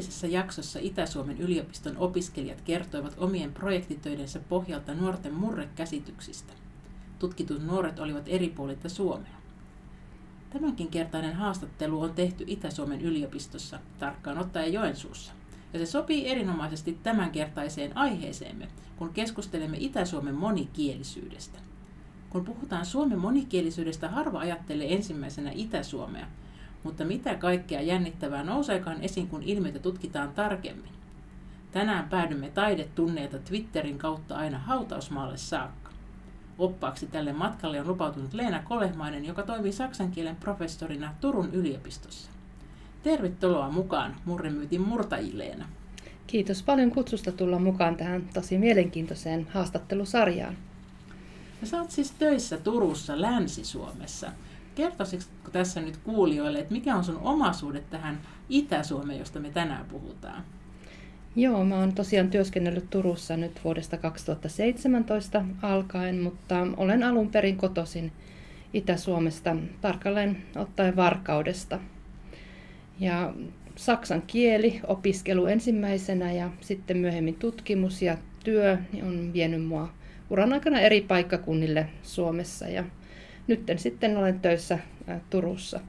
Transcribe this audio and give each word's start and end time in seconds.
Edellisessä 0.00 0.26
jaksossa 0.26 0.78
Itä-Suomen 0.82 1.38
yliopiston 1.38 1.96
opiskelijat 1.96 2.60
kertoivat 2.60 3.14
omien 3.18 3.52
projektitöidensä 3.52 4.40
pohjalta 4.48 4.94
nuorten 4.94 5.34
murrekäsityksistä. 5.34 6.52
Tutkitut 7.18 7.66
nuoret 7.66 7.98
olivat 7.98 8.24
eri 8.26 8.48
puolilta 8.48 8.88
Suomea. 8.88 9.34
Tämänkin 10.50 10.88
kertainen 10.88 11.34
haastattelu 11.34 12.00
on 12.00 12.14
tehty 12.14 12.44
Itä-Suomen 12.46 13.00
yliopistossa, 13.00 13.78
tarkkaan 13.98 14.38
ottaen 14.38 14.72
Joensuussa. 14.72 15.32
Ja 15.72 15.78
se 15.78 15.86
sopii 15.86 16.28
erinomaisesti 16.28 16.98
tämänkertaiseen 17.02 17.96
aiheeseemme, 17.96 18.68
kun 18.96 19.12
keskustelemme 19.12 19.76
Itä-Suomen 19.80 20.34
monikielisyydestä. 20.34 21.58
Kun 22.30 22.44
puhutaan 22.44 22.86
Suomen 22.86 23.18
monikielisyydestä, 23.18 24.08
harva 24.08 24.38
ajattelee 24.38 24.94
ensimmäisenä 24.94 25.50
Itä-Suomea, 25.54 26.26
mutta 26.82 27.04
mitä 27.04 27.34
kaikkea 27.34 27.80
jännittävää 27.80 28.44
nouseekaan 28.44 29.00
esiin, 29.02 29.28
kun 29.28 29.42
ilmiötä 29.42 29.78
tutkitaan 29.78 30.32
tarkemmin. 30.32 30.90
Tänään 31.72 32.08
päädymme 32.08 32.50
taidetunneilta 32.50 33.38
Twitterin 33.38 33.98
kautta 33.98 34.36
aina 34.36 34.58
hautausmaalle 34.58 35.36
saakka. 35.36 35.90
Oppaaksi 36.58 37.06
tälle 37.06 37.32
matkalle 37.32 37.80
on 37.80 37.88
lupautunut 37.88 38.34
Leena 38.34 38.62
Kolehmainen, 38.62 39.24
joka 39.24 39.42
toimii 39.42 39.72
saksan 39.72 40.10
kielen 40.10 40.36
professorina 40.36 41.14
Turun 41.20 41.50
yliopistossa. 41.52 42.30
Tervetuloa 43.02 43.70
mukaan 43.70 44.16
Murremyytin 44.24 44.80
murtajilleena. 44.80 45.68
Kiitos 46.26 46.62
paljon 46.62 46.90
kutsusta 46.90 47.32
tulla 47.32 47.58
mukaan 47.58 47.96
tähän 47.96 48.28
tosi 48.34 48.58
mielenkiintoiseen 48.58 49.46
haastattelusarjaan. 49.50 50.56
Ja 51.60 51.66
sä 51.66 51.80
oot 51.80 51.90
siis 51.90 52.10
töissä 52.10 52.56
Turussa 52.58 53.20
Länsi-Suomessa. 53.20 54.32
Kertoisitko 54.74 55.50
tässä 55.50 55.80
nyt 55.80 55.96
kuulijoille, 55.96 56.58
että 56.58 56.72
mikä 56.72 56.96
on 56.96 57.04
sun 57.04 57.18
omaisuudet 57.22 57.90
tähän 57.90 58.20
Itä-Suomeen, 58.48 59.18
josta 59.18 59.40
me 59.40 59.50
tänään 59.50 59.86
puhutaan? 59.86 60.44
Joo, 61.36 61.64
mä 61.64 61.78
oon 61.78 61.94
tosiaan 61.94 62.30
työskennellyt 62.30 62.90
Turussa 62.90 63.36
nyt 63.36 63.60
vuodesta 63.64 63.96
2017 63.96 65.44
alkaen, 65.62 66.20
mutta 66.20 66.66
olen 66.76 67.02
alun 67.02 67.30
perin 67.30 67.56
kotoisin 67.56 68.12
Itä-Suomesta, 68.72 69.56
tarkalleen 69.80 70.42
ottaen 70.56 70.96
Varkaudesta. 70.96 71.78
Ja 73.00 73.34
saksan 73.76 74.22
kieli 74.22 74.80
opiskelu 74.86 75.46
ensimmäisenä 75.46 76.32
ja 76.32 76.50
sitten 76.60 76.96
myöhemmin 76.96 77.34
tutkimus 77.34 78.02
ja 78.02 78.16
työ 78.44 78.78
on 79.02 79.32
vienyt 79.32 79.64
mua 79.64 79.88
uran 80.30 80.52
aikana 80.52 80.80
eri 80.80 81.00
paikkakunnille 81.00 81.86
Suomessa 82.02 82.68
ja 82.68 82.84
nyt 83.50 83.72
sitten 83.76 84.16
olen 84.16 84.40
töissä 84.40 84.78
Turussa. 85.30 85.80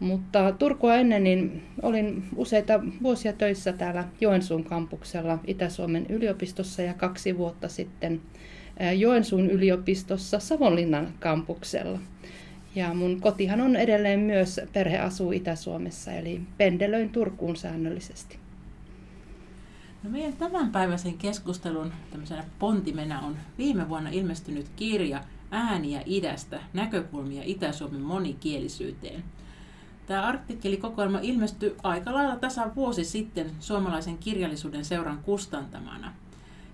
Mutta 0.00 0.52
Turkua 0.52 0.94
ennen 0.94 1.24
niin 1.24 1.62
olin 1.82 2.24
useita 2.36 2.80
vuosia 3.02 3.32
töissä 3.32 3.72
täällä 3.72 4.04
Joensuun 4.20 4.64
kampuksella 4.64 5.38
Itä-Suomen 5.46 6.06
yliopistossa 6.08 6.82
ja 6.82 6.94
kaksi 6.94 7.38
vuotta 7.38 7.68
sitten 7.68 8.20
Joensuun 8.96 9.50
yliopistossa 9.50 10.38
Savonlinnan 10.38 11.14
kampuksella. 11.20 11.98
Ja 12.74 12.94
mun 12.94 13.20
kotihan 13.20 13.60
on 13.60 13.76
edelleen 13.76 14.20
myös, 14.20 14.60
perhe 14.72 14.98
asuu 14.98 15.32
Itä-Suomessa, 15.32 16.12
eli 16.12 16.40
pendelöin 16.58 17.10
Turkuun 17.10 17.56
säännöllisesti. 17.56 18.38
No 20.02 20.10
meidän 20.10 20.32
tämänpäiväisen 20.32 21.18
keskustelun 21.18 21.92
tämmöisenä 22.10 22.44
pontimena 22.58 23.20
on 23.20 23.36
viime 23.58 23.88
vuonna 23.88 24.10
ilmestynyt 24.10 24.66
kirja 24.76 25.20
Ääniä 25.56 26.02
idästä, 26.06 26.60
näkökulmia 26.72 27.42
Itä-Suomen 27.44 28.00
monikielisyyteen. 28.00 29.24
Tämä 30.06 30.22
artikkelikokoelma 30.22 31.18
ilmestyi 31.22 31.76
aika 31.82 32.14
lailla 32.14 32.36
tasan 32.36 32.74
vuosi 32.74 33.04
sitten 33.04 33.50
suomalaisen 33.60 34.18
kirjallisuuden 34.18 34.84
seuran 34.84 35.18
kustantamana. 35.18 36.12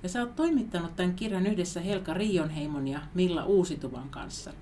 Ja 0.02 0.08
sä 0.08 0.20
oot 0.20 0.36
toimittanut 0.36 0.96
tämän 0.96 1.14
kirjan 1.14 1.46
yhdessä 1.46 1.80
Helka 1.80 2.14
Rionheimon 2.14 2.88
ja 2.88 3.00
Milla 3.14 3.44
Uusituvan 3.44 4.08
kanssa. 4.08 4.52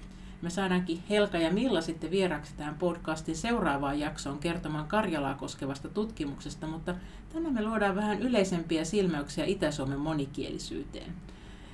Me 0.43 0.51
saadaankin 0.51 1.03
Helka 1.11 1.39
ja 1.39 1.53
Milla 1.53 1.81
sitten 1.81 2.11
vieraksi 2.11 2.55
tähän 2.57 2.75
podcastin 2.75 3.37
seuraavaan 3.37 4.01
jaksoon 4.01 4.39
kertomaan 4.39 4.89
Karjalaa 4.89 5.35
koskevasta 5.35 5.89
tutkimuksesta, 5.89 6.67
mutta 6.67 6.95
tänään 7.33 7.55
me 7.55 7.65
luodaan 7.65 7.97
vähän 7.97 8.23
yleisempiä 8.23 8.85
silmäyksiä 8.85 9.45
Itä-Suomen 9.45 10.01
monikielisyyteen. 10.01 11.13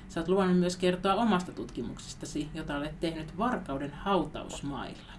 Sä 0.09 0.19
oot 0.19 0.29
luvannut 0.29 0.59
myös 0.59 0.77
kertoa 0.77 1.15
omasta 1.15 1.51
tutkimuksestasi, 1.51 2.49
jota 2.53 2.77
olet 2.77 2.99
tehnyt 2.99 3.37
Varkauden 3.37 3.93
hautausmailla. 3.93 5.13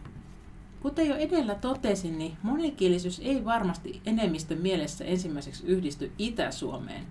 Kuten 0.81 1.09
jo 1.09 1.17
edellä 1.17 1.55
totesin, 1.55 2.19
niin 2.19 2.37
monikielisyys 2.43 3.21
ei 3.25 3.45
varmasti 3.45 4.01
enemmistön 4.07 4.59
mielessä 4.59 5.05
ensimmäiseksi 5.05 5.67
yhdisty 5.67 6.13
Itä-Suomeen. 6.19 7.07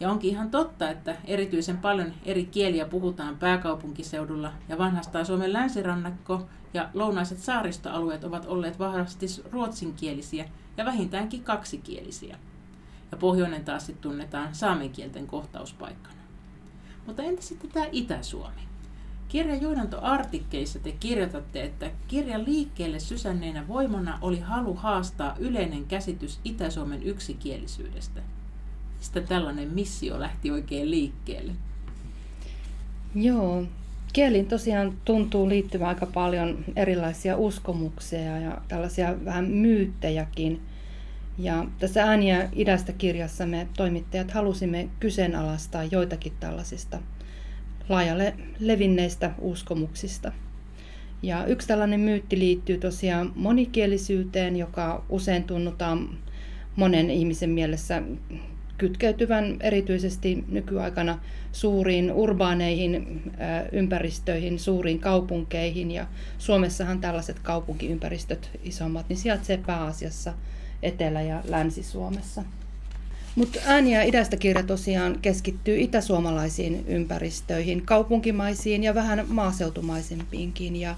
Ja 0.00 0.10
onkin 0.10 0.30
ihan 0.30 0.50
totta, 0.50 0.90
että 0.90 1.16
erityisen 1.24 1.78
paljon 1.78 2.12
eri 2.24 2.44
kieliä 2.44 2.84
puhutaan 2.84 3.38
pääkaupunkiseudulla 3.38 4.52
ja 4.68 4.78
vanhastaan 4.78 5.26
Suomen 5.26 5.52
länsirannakko 5.52 6.46
ja 6.74 6.88
lounaiset 6.94 7.38
saaristoalueet 7.38 8.24
ovat 8.24 8.46
olleet 8.46 8.78
vahvasti 8.78 9.26
ruotsinkielisiä 9.50 10.48
ja 10.76 10.84
vähintäänkin 10.84 11.44
kaksikielisiä. 11.44 12.38
Ja 13.10 13.16
pohjoinen 13.16 13.64
taas 13.64 13.92
tunnetaan 14.00 14.54
saamenkielten 14.54 15.26
kohtauspaikkana. 15.26 16.17
Mutta 17.08 17.22
entä 17.22 17.42
sitten 17.42 17.70
tämä 17.70 17.86
Itä-Suomi? 17.92 18.60
Kirjan 19.28 19.62
te 20.78 20.92
kirjoitatte, 20.92 21.62
että 21.62 21.90
kirjan 22.08 22.44
liikkeelle 22.44 23.00
sysänneenä 23.00 23.68
voimana 23.68 24.18
oli 24.20 24.40
halu 24.40 24.74
haastaa 24.74 25.36
yleinen 25.38 25.84
käsitys 25.84 26.40
Itä-Suomen 26.44 27.02
yksikielisyydestä. 27.02 28.20
Mistä 28.98 29.20
tällainen 29.20 29.68
missio 29.68 30.20
lähti 30.20 30.50
oikein 30.50 30.90
liikkeelle? 30.90 31.52
Joo, 33.14 33.64
kieliin 34.12 34.46
tosiaan 34.46 34.92
tuntuu 35.04 35.48
liittyvän 35.48 35.88
aika 35.88 36.06
paljon 36.06 36.64
erilaisia 36.76 37.36
uskomuksia 37.36 38.38
ja 38.38 38.60
tällaisia 38.68 39.24
vähän 39.24 39.44
myyttejäkin. 39.44 40.62
Ja 41.38 41.66
tässä 41.78 42.02
Ääniä 42.02 42.48
idästä 42.52 42.92
kirjassa 42.92 43.46
me 43.46 43.68
toimittajat 43.76 44.30
halusimme 44.30 44.88
kyseenalaistaa 45.00 45.84
joitakin 45.84 46.32
tällaisista 46.40 46.98
laajalle 47.88 48.34
levinneistä 48.60 49.30
uskomuksista. 49.38 50.32
Ja 51.22 51.46
yksi 51.46 51.68
tällainen 51.68 52.00
myytti 52.00 52.38
liittyy 52.38 52.78
tosiaan 52.78 53.32
monikielisyyteen, 53.34 54.56
joka 54.56 55.04
usein 55.08 55.44
tunnutaan 55.44 56.18
monen 56.76 57.10
ihmisen 57.10 57.50
mielessä 57.50 58.02
kytkeytyvän 58.78 59.56
erityisesti 59.60 60.44
nykyaikana 60.48 61.18
suuriin 61.52 62.12
urbaaneihin 62.12 63.22
ympäristöihin, 63.72 64.58
suuriin 64.58 64.98
kaupunkeihin. 64.98 65.90
Ja 65.90 66.06
Suomessahan 66.38 67.00
tällaiset 67.00 67.38
kaupunkiympäristöt 67.38 68.50
isommat 68.62 69.08
niin 69.08 69.16
sijaitsee 69.16 69.56
pääasiassa 69.66 70.34
Etelä- 70.82 71.22
ja 71.22 71.42
Länsi-Suomessa. 71.44 72.42
Mutta 73.34 73.60
ääni- 73.66 73.94
ja 73.94 74.02
idästä 74.02 74.36
kirja 74.36 74.62
tosiaan 74.62 75.18
keskittyy 75.22 75.80
itäsuomalaisiin 75.80 76.84
ympäristöihin, 76.86 77.86
kaupunkimaisiin 77.86 78.84
ja 78.84 78.94
vähän 78.94 79.24
maaseutumaisempiinkin. 79.28 80.76
Ja 80.76 80.96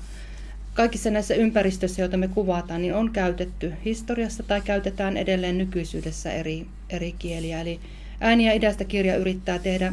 kaikissa 0.75 1.11
näissä 1.11 1.35
ympäristöissä, 1.35 2.03
joita 2.03 2.17
me 2.17 2.29
kuvataan, 2.29 2.82
niin 2.82 2.94
on 2.94 3.11
käytetty 3.11 3.73
historiassa 3.85 4.43
tai 4.43 4.61
käytetään 4.61 5.17
edelleen 5.17 5.59
nykyisyydessä 5.59 6.33
eri, 6.33 6.67
eri 6.91 7.15
kieliä. 7.19 7.61
Eli 7.61 7.81
Ääniä 8.21 8.53
idästä 8.53 8.85
kirja 8.85 9.17
yrittää 9.17 9.59
tehdä 9.59 9.93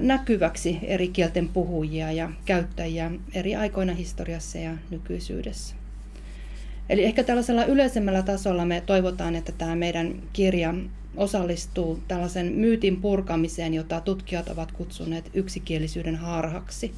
näkyväksi 0.00 0.78
eri 0.82 1.08
kielten 1.08 1.48
puhujia 1.48 2.12
ja 2.12 2.30
käyttäjiä 2.44 3.10
eri 3.32 3.56
aikoina 3.56 3.94
historiassa 3.94 4.58
ja 4.58 4.76
nykyisyydessä. 4.90 5.74
Eli 6.88 7.04
ehkä 7.04 7.24
tällaisella 7.24 7.64
yleisemmällä 7.64 8.22
tasolla 8.22 8.64
me 8.64 8.82
toivotaan, 8.86 9.34
että 9.34 9.52
tämä 9.52 9.76
meidän 9.76 10.22
kirja 10.32 10.74
osallistuu 11.16 12.02
tällaisen 12.08 12.52
myytin 12.52 13.00
purkamiseen, 13.00 13.74
jota 13.74 14.00
tutkijat 14.00 14.48
ovat 14.48 14.72
kutsuneet 14.72 15.30
yksikielisyyden 15.34 16.16
harhaksi. 16.16 16.92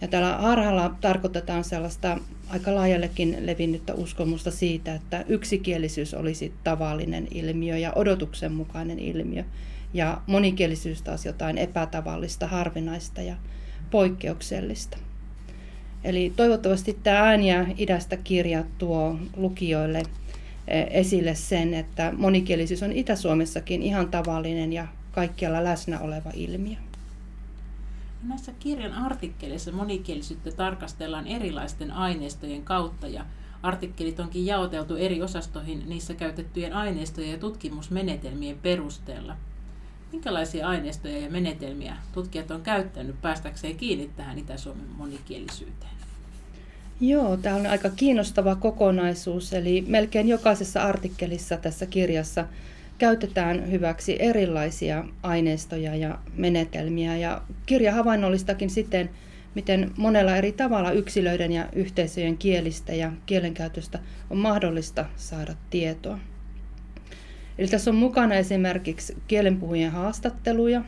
Ja 0.00 0.08
tällä 0.08 0.38
harhalla 0.38 0.94
tarkoitetaan 1.00 1.64
sellaista 1.64 2.18
aika 2.48 2.74
laajallekin 2.74 3.36
levinnyttä 3.40 3.94
uskomusta 3.94 4.50
siitä, 4.50 4.94
että 4.94 5.24
yksikielisyys 5.28 6.14
olisi 6.14 6.54
tavallinen 6.64 7.28
ilmiö 7.30 7.76
ja 7.76 7.92
odotuksen 7.96 8.52
mukainen 8.52 8.98
ilmiö, 8.98 9.44
ja 9.94 10.20
monikielisyys 10.26 11.02
taas 11.02 11.26
jotain 11.26 11.58
epätavallista, 11.58 12.46
harvinaista 12.46 13.22
ja 13.22 13.36
poikkeuksellista. 13.90 14.98
Eli 16.04 16.32
toivottavasti 16.36 16.98
tämä 17.02 17.18
ääniä 17.18 17.66
idästä 17.78 18.16
kirja 18.16 18.64
tuo 18.78 19.16
lukijoille 19.36 20.02
e, 20.68 20.80
esille 20.90 21.34
sen, 21.34 21.74
että 21.74 22.12
monikielisyys 22.16 22.82
on 22.82 22.92
Itä-Suomessakin 22.92 23.82
ihan 23.82 24.08
tavallinen 24.08 24.72
ja 24.72 24.86
kaikkialla 25.12 25.64
läsnä 25.64 26.00
oleva 26.00 26.30
ilmiö. 26.34 26.76
Näissä 28.22 28.52
kirjan 28.58 28.92
artikkeleissa 28.92 29.72
monikielisyyttä 29.72 30.50
tarkastellaan 30.50 31.26
erilaisten 31.26 31.90
aineistojen 31.90 32.62
kautta 32.62 33.08
ja 33.08 33.26
artikkelit 33.62 34.20
onkin 34.20 34.46
jaoteltu 34.46 34.96
eri 34.96 35.22
osastoihin 35.22 35.82
niissä 35.86 36.14
käytettyjen 36.14 36.72
aineistojen 36.72 37.30
ja 37.30 37.38
tutkimusmenetelmien 37.38 38.58
perusteella. 38.58 39.36
Minkälaisia 40.12 40.68
aineistoja 40.68 41.18
ja 41.18 41.30
menetelmiä 41.30 41.96
tutkijat 42.12 42.50
on 42.50 42.62
käyttänyt 42.62 43.20
päästäkseen 43.22 43.76
kiinni 43.76 44.10
tähän 44.16 44.38
Itä-Suomen 44.38 44.86
monikielisyyteen? 44.96 45.92
Joo, 47.00 47.36
tämä 47.36 47.56
on 47.56 47.66
aika 47.66 47.90
kiinnostava 47.90 48.54
kokonaisuus, 48.56 49.52
eli 49.52 49.84
melkein 49.86 50.28
jokaisessa 50.28 50.82
artikkelissa 50.82 51.56
tässä 51.56 51.86
kirjassa 51.86 52.46
käytetään 52.98 53.70
hyväksi 53.70 54.16
erilaisia 54.18 55.04
aineistoja 55.22 55.96
ja 55.96 56.18
menetelmiä. 56.34 57.16
Ja 57.16 57.42
kirja 57.66 57.92
havainnollistakin 57.92 58.70
siten, 58.70 59.10
miten 59.54 59.90
monella 59.96 60.36
eri 60.36 60.52
tavalla 60.52 60.92
yksilöiden 60.92 61.52
ja 61.52 61.68
yhteisöjen 61.72 62.38
kielistä 62.38 62.94
ja 62.94 63.12
kielenkäytöstä 63.26 63.98
on 64.30 64.38
mahdollista 64.38 65.06
saada 65.16 65.54
tietoa. 65.70 66.18
Eli 67.60 67.68
tässä 67.68 67.90
on 67.90 67.96
mukana 67.96 68.34
esimerkiksi 68.34 69.16
kielenpuhujien 69.28 69.92
haastatteluja. 69.92 70.82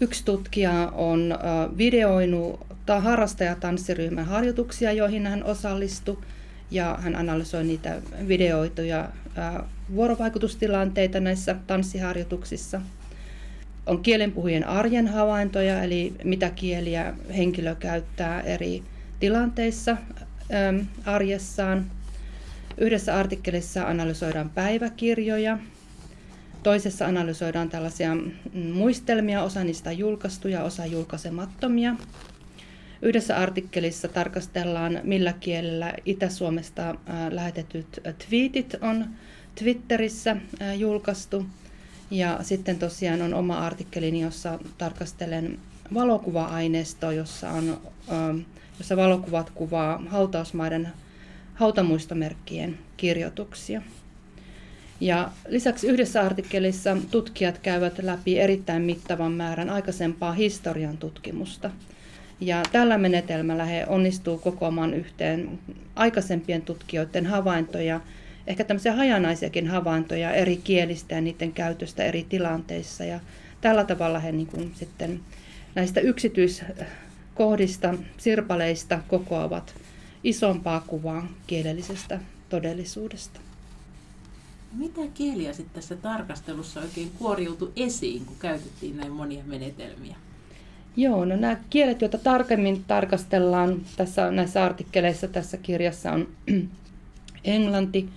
Yksi 0.00 0.24
tutkija 0.24 0.92
on 0.94 1.38
videoinut 1.78 2.60
harrastajatanssiryhmän 3.00 4.24
harjoituksia, 4.24 4.92
joihin 4.92 5.26
hän 5.26 5.44
osallistui, 5.44 6.18
ja 6.70 6.98
hän 7.00 7.16
analysoi 7.16 7.64
niitä 7.64 8.02
videoituja 8.28 9.08
vuorovaikutustilanteita 9.94 11.20
näissä 11.20 11.56
tanssiharjoituksissa. 11.66 12.80
On 13.86 14.02
kielenpuhujien 14.02 14.68
arjen 14.68 15.08
havaintoja, 15.08 15.82
eli 15.82 16.14
mitä 16.24 16.50
kieliä 16.50 17.14
henkilö 17.36 17.74
käyttää 17.74 18.40
eri 18.40 18.82
tilanteissa 19.20 19.96
arjessaan. 21.04 21.86
Yhdessä 22.78 23.18
artikkelissa 23.18 23.86
analysoidaan 23.88 24.50
päiväkirjoja, 24.50 25.58
toisessa 26.62 27.06
analysoidaan 27.06 27.68
tällaisia 27.68 28.14
mm, 28.14 28.30
muistelmia, 28.72 29.42
osa 29.42 29.64
niistä 29.64 29.92
julkaistuja, 29.92 30.62
osa 30.62 30.86
julkaisemattomia. 30.86 31.96
Yhdessä 33.02 33.36
artikkelissa 33.36 34.08
tarkastellaan, 34.08 35.00
millä 35.02 35.32
kielellä 35.32 35.94
Itä-Suomesta 36.04 36.94
lähetetyt 37.30 38.00
twiitit 38.28 38.74
on 38.80 39.06
Twitterissä 39.54 40.36
julkaistu. 40.76 41.46
Ja 42.10 42.38
sitten 42.42 42.78
tosiaan 42.78 43.22
on 43.22 43.34
oma 43.34 43.58
artikkelini, 43.58 44.20
jossa 44.20 44.58
tarkastelen 44.78 45.58
valokuva-aineistoa, 45.94 47.12
jossa, 47.12 47.50
on, 47.50 47.80
jossa 48.78 48.96
valokuvat 48.96 49.50
kuvaa 49.50 50.02
hautausmaiden 50.08 50.88
hautamuistomerkkien 51.54 52.78
kirjoituksia. 52.96 53.82
Ja 55.00 55.30
lisäksi 55.48 55.86
yhdessä 55.86 56.22
artikkelissa 56.22 56.96
tutkijat 57.10 57.58
käyvät 57.58 57.98
läpi 58.02 58.38
erittäin 58.38 58.82
mittavan 58.82 59.32
määrän 59.32 59.70
aikaisempaa 59.70 60.32
historian 60.32 60.96
tutkimusta. 60.96 61.70
Ja 62.40 62.62
tällä 62.72 62.98
menetelmällä 62.98 63.64
he 63.64 63.86
onnistuu 63.88 64.38
kokoamaan 64.38 64.94
yhteen 64.94 65.58
aikaisempien 65.94 66.62
tutkijoiden 66.62 67.26
havaintoja, 67.26 68.00
ehkä 68.46 68.64
tämmöisiä 68.64 68.92
hajanaisiakin 68.92 69.66
havaintoja 69.66 70.32
eri 70.32 70.56
kielistä 70.56 71.14
ja 71.14 71.20
niiden 71.20 71.52
käytöstä 71.52 72.04
eri 72.04 72.26
tilanteissa. 72.28 73.04
Ja 73.04 73.20
tällä 73.60 73.84
tavalla 73.84 74.18
he 74.18 74.32
niin 74.32 74.46
kuin 74.46 74.72
sitten 74.74 75.20
näistä 75.74 76.00
yksityiskohdista, 76.00 77.94
sirpaleista 78.16 78.98
kokoavat 79.08 79.74
isompaa 80.24 80.80
kuvaa 80.86 81.28
kielellisestä 81.46 82.20
todellisuudesta. 82.48 83.40
Mitä 84.72 85.00
kieliä 85.14 85.52
sitten 85.52 85.74
tässä 85.74 85.96
tarkastelussa 85.96 86.80
oikein 86.80 87.10
kuoriutui 87.18 87.72
esiin, 87.76 88.24
kun 88.26 88.36
käytettiin 88.38 88.96
näin 88.96 89.12
monia 89.12 89.44
menetelmiä? 89.46 90.16
Joo, 90.96 91.24
no 91.24 91.36
nämä 91.36 91.56
kielet, 91.70 92.00
joita 92.00 92.18
tarkemmin 92.18 92.84
tarkastellaan 92.84 93.80
tässä, 93.96 94.30
näissä 94.30 94.64
artikkeleissa 94.64 95.28
tässä 95.28 95.56
kirjassa 95.56 96.12
on 96.12 96.28
englanti, 97.44 98.08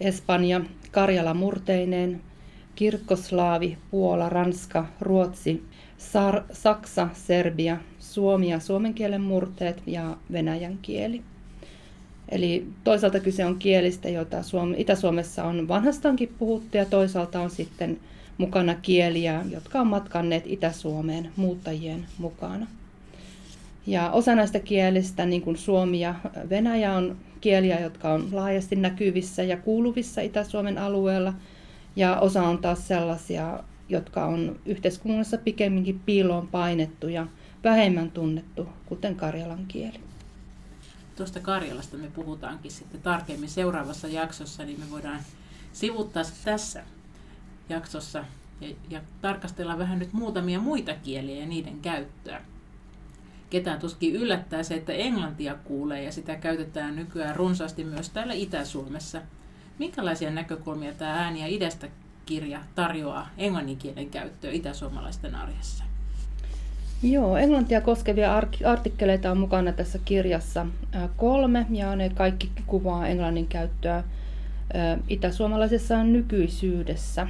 espanja, 0.00 0.60
karjala 0.90 1.34
murteineen, 1.34 2.20
kirkkoslaavi, 2.74 3.78
puola, 3.90 4.28
ranska, 4.28 4.86
ruotsi, 5.00 5.64
sar, 5.98 6.42
saksa, 6.52 7.08
serbia, 7.12 7.76
suomi 7.98 8.50
ja 8.50 8.60
suomen 8.60 8.94
kielen 8.94 9.20
murteet 9.20 9.82
ja 9.86 10.16
venäjän 10.32 10.78
kieli. 10.82 11.22
Eli 12.28 12.66
toisaalta 12.84 13.20
kyse 13.20 13.44
on 13.44 13.58
kielistä, 13.58 14.08
joita 14.08 14.42
Suom- 14.42 14.74
Itä-Suomessa 14.76 15.44
on 15.44 15.68
vanhastankin 15.68 16.34
puhuttu 16.38 16.76
ja 16.76 16.84
toisaalta 16.84 17.40
on 17.40 17.50
sitten 17.50 17.98
mukana 18.38 18.74
kieliä, 18.74 19.44
jotka 19.50 19.80
on 19.80 19.86
matkanneet 19.86 20.44
Itä-Suomeen 20.46 21.30
muuttajien 21.36 22.06
mukana. 22.18 22.66
Ja 23.86 24.10
osa 24.10 24.34
näistä 24.34 24.60
kielistä, 24.60 25.26
niin 25.26 25.42
kuin 25.42 25.56
Suomi 25.56 26.00
ja 26.00 26.14
Venäjä, 26.50 26.94
on 26.94 27.16
kieliä, 27.40 27.80
jotka 27.80 28.12
on 28.12 28.28
laajasti 28.32 28.76
näkyvissä 28.76 29.42
ja 29.42 29.56
kuuluvissa 29.56 30.20
Itä-Suomen 30.20 30.78
alueella. 30.78 31.34
Ja 31.96 32.20
osa 32.20 32.42
on 32.42 32.58
taas 32.58 32.88
sellaisia, 32.88 33.60
jotka 33.88 34.24
on 34.24 34.56
yhteiskunnassa 34.66 35.38
pikemminkin 35.38 36.00
piiloon 36.06 36.48
painettu 36.48 37.08
ja 37.08 37.26
vähemmän 37.64 38.10
tunnettu, 38.10 38.68
kuten 38.86 39.16
karjalan 39.16 39.64
kieli. 39.68 40.00
Tuosta 41.16 41.40
Karjalasta 41.40 41.96
me 41.96 42.10
puhutaankin 42.14 42.70
sitten 42.70 43.02
tarkemmin 43.02 43.48
seuraavassa 43.48 44.08
jaksossa, 44.08 44.64
niin 44.64 44.80
me 44.80 44.90
voidaan 44.90 45.20
sivuttaa 45.72 46.22
tässä 46.44 46.82
jaksossa 47.68 48.24
ja, 48.60 48.68
ja 48.90 49.00
tarkastella 49.20 49.78
vähän 49.78 49.98
nyt 49.98 50.12
muutamia 50.12 50.60
muita 50.60 50.94
kieliä 50.94 51.40
ja 51.40 51.46
niiden 51.46 51.80
käyttöä. 51.80 52.40
Ketään 53.50 53.80
tuskin 53.80 54.16
yllättää 54.16 54.62
se, 54.62 54.74
että 54.74 54.92
englantia 54.92 55.54
kuulee 55.54 56.02
ja 56.02 56.12
sitä 56.12 56.36
käytetään 56.36 56.96
nykyään 56.96 57.36
runsaasti 57.36 57.84
myös 57.84 58.10
täällä 58.10 58.32
Itä-Suomessa. 58.32 59.22
Minkälaisia 59.78 60.30
näkökulmia 60.30 60.92
tämä 60.92 61.12
ääni 61.12 61.40
ja 61.40 61.46
idästä 61.46 61.88
kirja 62.26 62.60
tarjoaa 62.74 63.28
englannin 63.38 63.76
kielen 63.76 64.10
käyttöön 64.10 64.54
itäsuomalaisten 64.54 65.34
arjessa? 65.34 65.84
Joo, 67.04 67.36
englantia 67.36 67.80
koskevia 67.80 68.42
artikkeleita 68.64 69.30
on 69.30 69.38
mukana 69.38 69.72
tässä 69.72 69.98
kirjassa 70.04 70.66
kolme 71.16 71.66
ja 71.70 71.96
ne 71.96 72.08
kaikki 72.08 72.50
kuvaa 72.66 73.06
englannin 73.06 73.46
käyttöä 73.46 74.04
itäsuomalaisessa 75.08 76.04
nykyisyydessä. 76.04 77.26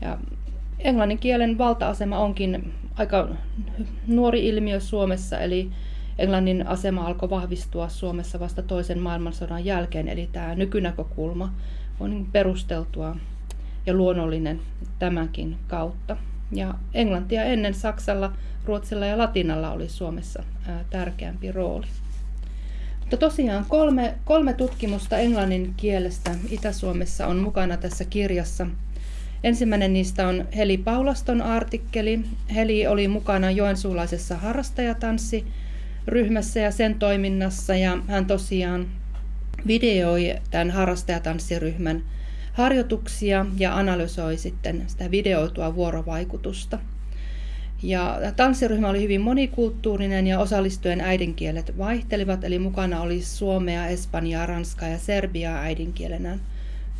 Ja 0.00 0.18
englannin 0.78 1.18
kielen 1.18 1.58
valta-asema 1.58 2.18
onkin 2.18 2.72
aika 2.96 3.28
nuori 4.06 4.46
ilmiö 4.48 4.80
Suomessa, 4.80 5.38
eli 5.38 5.70
englannin 6.18 6.66
asema 6.66 7.06
alkoi 7.06 7.30
vahvistua 7.30 7.88
Suomessa 7.88 8.40
vasta 8.40 8.62
toisen 8.62 8.98
maailmansodan 8.98 9.64
jälkeen, 9.64 10.08
eli 10.08 10.28
tämä 10.32 10.54
nykynäkökulma 10.54 11.52
on 12.00 12.26
perusteltua 12.32 13.16
ja 13.86 13.94
luonnollinen 13.94 14.60
tämänkin 14.98 15.56
kautta. 15.68 16.16
Ja 16.52 16.74
englantia 16.94 17.44
ennen 17.44 17.74
Saksalla, 17.74 18.32
Ruotsilla 18.64 19.06
ja 19.06 19.18
Latinalla 19.18 19.72
oli 19.72 19.88
Suomessa 19.88 20.42
tärkeämpi 20.90 21.52
rooli. 21.52 21.86
Mutta 23.00 23.16
tosiaan 23.16 23.64
kolme, 23.68 24.14
kolme 24.24 24.52
tutkimusta 24.52 25.18
englannin 25.18 25.74
kielestä 25.76 26.30
Itä-Suomessa 26.50 27.26
on 27.26 27.36
mukana 27.36 27.76
tässä 27.76 28.04
kirjassa. 28.04 28.66
Ensimmäinen 29.42 29.92
niistä 29.92 30.28
on 30.28 30.48
Heli 30.56 30.78
Paulaston 30.78 31.42
artikkeli. 31.42 32.20
Heli 32.54 32.86
oli 32.86 33.08
mukana 33.08 33.50
joensuulaisessa 33.50 34.36
harrastajatanssi-ryhmässä 34.36 36.60
ja 36.60 36.70
sen 36.70 36.94
toiminnassa 36.94 37.76
ja 37.76 37.98
hän 38.08 38.26
tosiaan 38.26 38.86
videoi 39.66 40.36
tämän 40.50 40.70
harrastajatanssiryhmän 40.70 42.02
harjoituksia 42.54 43.46
ja 43.58 43.76
analysoi 43.76 44.36
sitten 44.36 44.84
sitä 44.86 45.10
videoitua 45.10 45.74
vuorovaikutusta. 45.74 46.78
Ja 47.82 48.20
tanssiryhmä 48.36 48.88
oli 48.88 49.02
hyvin 49.02 49.20
monikulttuurinen 49.20 50.26
ja 50.26 50.38
osallistujien 50.38 51.00
äidinkielet 51.00 51.78
vaihtelivat, 51.78 52.44
eli 52.44 52.58
mukana 52.58 53.00
oli 53.00 53.22
suomea, 53.22 53.86
espanjaa, 53.86 54.46
ranskaa 54.46 54.88
ja 54.88 54.98
serbiaa 54.98 55.58
äidinkielenä 55.58 56.38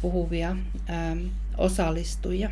puhuvia 0.02 0.56
ähm, 0.90 1.18
osallistujia. 1.58 2.50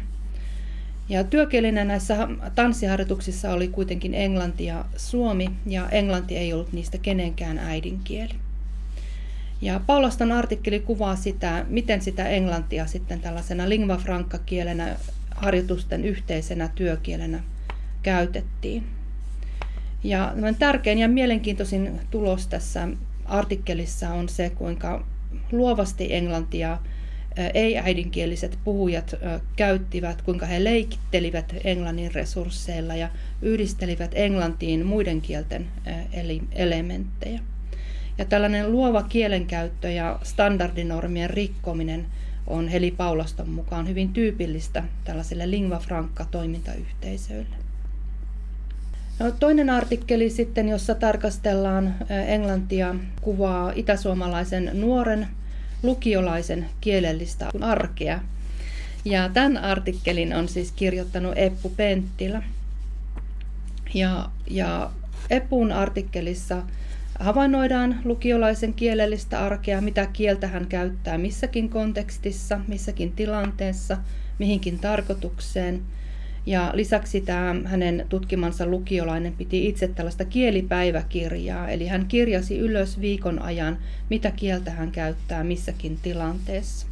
Ja 1.09 1.25
työkielenä 1.25 1.85
näissä 1.85 2.29
tanssiharjoituksissa 2.55 3.53
oli 3.53 3.69
kuitenkin 3.69 4.15
englanti 4.15 4.65
ja 4.65 4.85
suomi, 4.97 5.51
ja 5.67 5.89
englanti 5.89 6.37
ei 6.37 6.53
ollut 6.53 6.73
niistä 6.73 6.99
kenenkään 6.99 7.59
äidinkieli. 7.59 8.35
Ja 9.63 9.81
Paulaston 9.87 10.33
artikkeli 10.33 10.81
kuvaa 10.81 11.17
sitä, 11.17 11.67
miten 11.69 12.03
sitä 12.03 12.29
englantia 12.29 12.87
sitten 12.87 13.21
tällaisena 13.21 13.69
lingua 13.69 13.97
franca 13.97 14.39
kielenä 14.39 14.97
harjoitusten 15.31 16.05
yhteisenä 16.05 16.69
työkielenä 16.75 17.41
käytettiin. 18.03 18.87
Ja 20.05 20.35
tärkein 20.59 20.99
ja 20.99 21.09
mielenkiintoisin 21.09 22.01
tulos 22.11 22.47
tässä 22.47 22.89
artikkelissa 23.25 24.11
on 24.11 24.29
se, 24.29 24.51
kuinka 24.51 25.07
luovasti 25.53 26.15
englantia 26.15 26.79
ei-äidinkieliset 27.55 28.59
puhujat 28.65 29.15
käyttivät, 29.57 30.23
kuinka 30.23 30.47
he 30.47 30.65
leikittelivät 30.65 31.55
englannin 31.65 32.15
resursseilla 32.15 32.95
ja 32.95 33.09
yhdistelivät 33.43 34.11
englantiin 34.15 34.87
muiden 34.87 35.21
kielten 35.21 35.67
elementtejä. 36.53 37.41
Ja 38.19 38.25
tällainen 38.25 38.73
luova 38.73 39.03
kielenkäyttö 39.03 39.91
ja 39.91 40.19
standardinormien 40.23 41.31
rikkominen 41.31 42.07
on 42.47 42.69
Heli 42.69 42.91
Paulaston 42.91 43.49
mukaan 43.51 43.89
hyvin 43.89 44.13
tyypillistä 44.13 44.85
tällaisille 45.05 45.51
lingua 45.51 45.79
franca 45.79 46.25
toimintayhteisöille. 46.31 47.57
No, 49.19 49.31
toinen 49.31 49.71
artikkeli 49.71 50.31
sitten, 50.31 50.69
jossa 50.69 50.95
tarkastellaan 50.95 51.95
englantia, 52.27 52.95
kuvaa 53.21 53.73
itäsuomalaisen 53.75 54.71
nuoren 54.75 55.29
lukiolaisen 55.83 56.69
kielellistä 56.81 57.51
arkea. 57.61 58.21
Ja 59.05 59.29
tämän 59.29 59.59
artikkelin 59.59 60.35
on 60.35 60.49
siis 60.49 60.73
kirjoittanut 60.73 61.33
Eppu 61.37 61.69
Penttilä. 61.69 62.43
Ja, 63.95 64.31
ja 64.51 64.91
Epun 65.31 65.73
artikkelissa 65.73 66.63
havainnoidaan 67.23 68.01
lukiolaisen 68.05 68.75
kielellistä 68.75 69.45
arkea, 69.45 69.81
mitä 69.81 70.07
kieltä 70.07 70.47
hän 70.47 70.67
käyttää 70.67 71.19
missäkin 71.19 71.69
kontekstissa, 71.69 72.61
missäkin 72.69 73.13
tilanteessa, 73.13 73.97
mihinkin 74.39 74.79
tarkoitukseen. 74.79 75.83
Ja 76.47 76.71
lisäksi 76.75 77.21
tämä 77.21 77.55
hänen 77.65 78.07
tutkimansa 78.09 78.67
lukiolainen 78.67 79.33
piti 79.33 79.69
itse 79.69 79.89
tällaista 79.89 80.25
kielipäiväkirjaa, 80.25 81.69
eli 81.69 81.87
hän 81.87 82.07
kirjasi 82.07 82.59
ylös 82.59 83.01
viikon 83.01 83.43
ajan, 83.43 83.79
mitä 84.11 84.31
kieltä 84.31 84.71
hän 84.71 84.93
käyttää 84.93 85.45
missäkin 85.45 85.99
tilanteessa. 86.03 86.92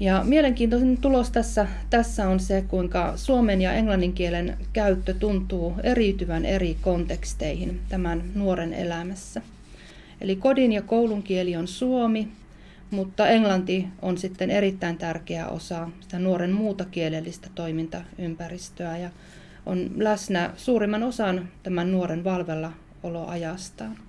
Ja 0.00 0.24
mielenkiintoinen 0.24 0.98
tulos 0.98 1.30
tässä, 1.30 1.66
tässä 1.90 2.28
on 2.28 2.40
se, 2.40 2.64
kuinka 2.68 3.12
suomen 3.16 3.60
ja 3.62 3.72
englannin 3.72 4.12
kielen 4.12 4.56
käyttö 4.72 5.14
tuntuu 5.14 5.74
eriytyvän 5.82 6.44
eri 6.44 6.76
konteksteihin 6.80 7.80
tämän 7.88 8.22
nuoren 8.34 8.74
elämässä. 8.74 9.42
Eli 10.20 10.36
kodin 10.36 10.72
ja 10.72 10.82
koulun 10.82 11.22
kieli 11.22 11.56
on 11.56 11.68
suomi, 11.68 12.28
mutta 12.90 13.28
englanti 13.28 13.88
on 14.02 14.18
sitten 14.18 14.50
erittäin 14.50 14.98
tärkeä 14.98 15.48
osa 15.48 15.90
sitä 16.00 16.18
nuoren 16.18 16.52
muuta 16.52 16.84
kielellistä 16.84 17.48
toimintaympäristöä 17.54 18.98
ja 18.98 19.10
on 19.66 19.90
läsnä 19.96 20.50
suurimman 20.56 21.02
osan 21.02 21.48
tämän 21.62 21.92
nuoren 21.92 22.24
valvella 22.24 22.72
oloajastaan. 23.02 24.07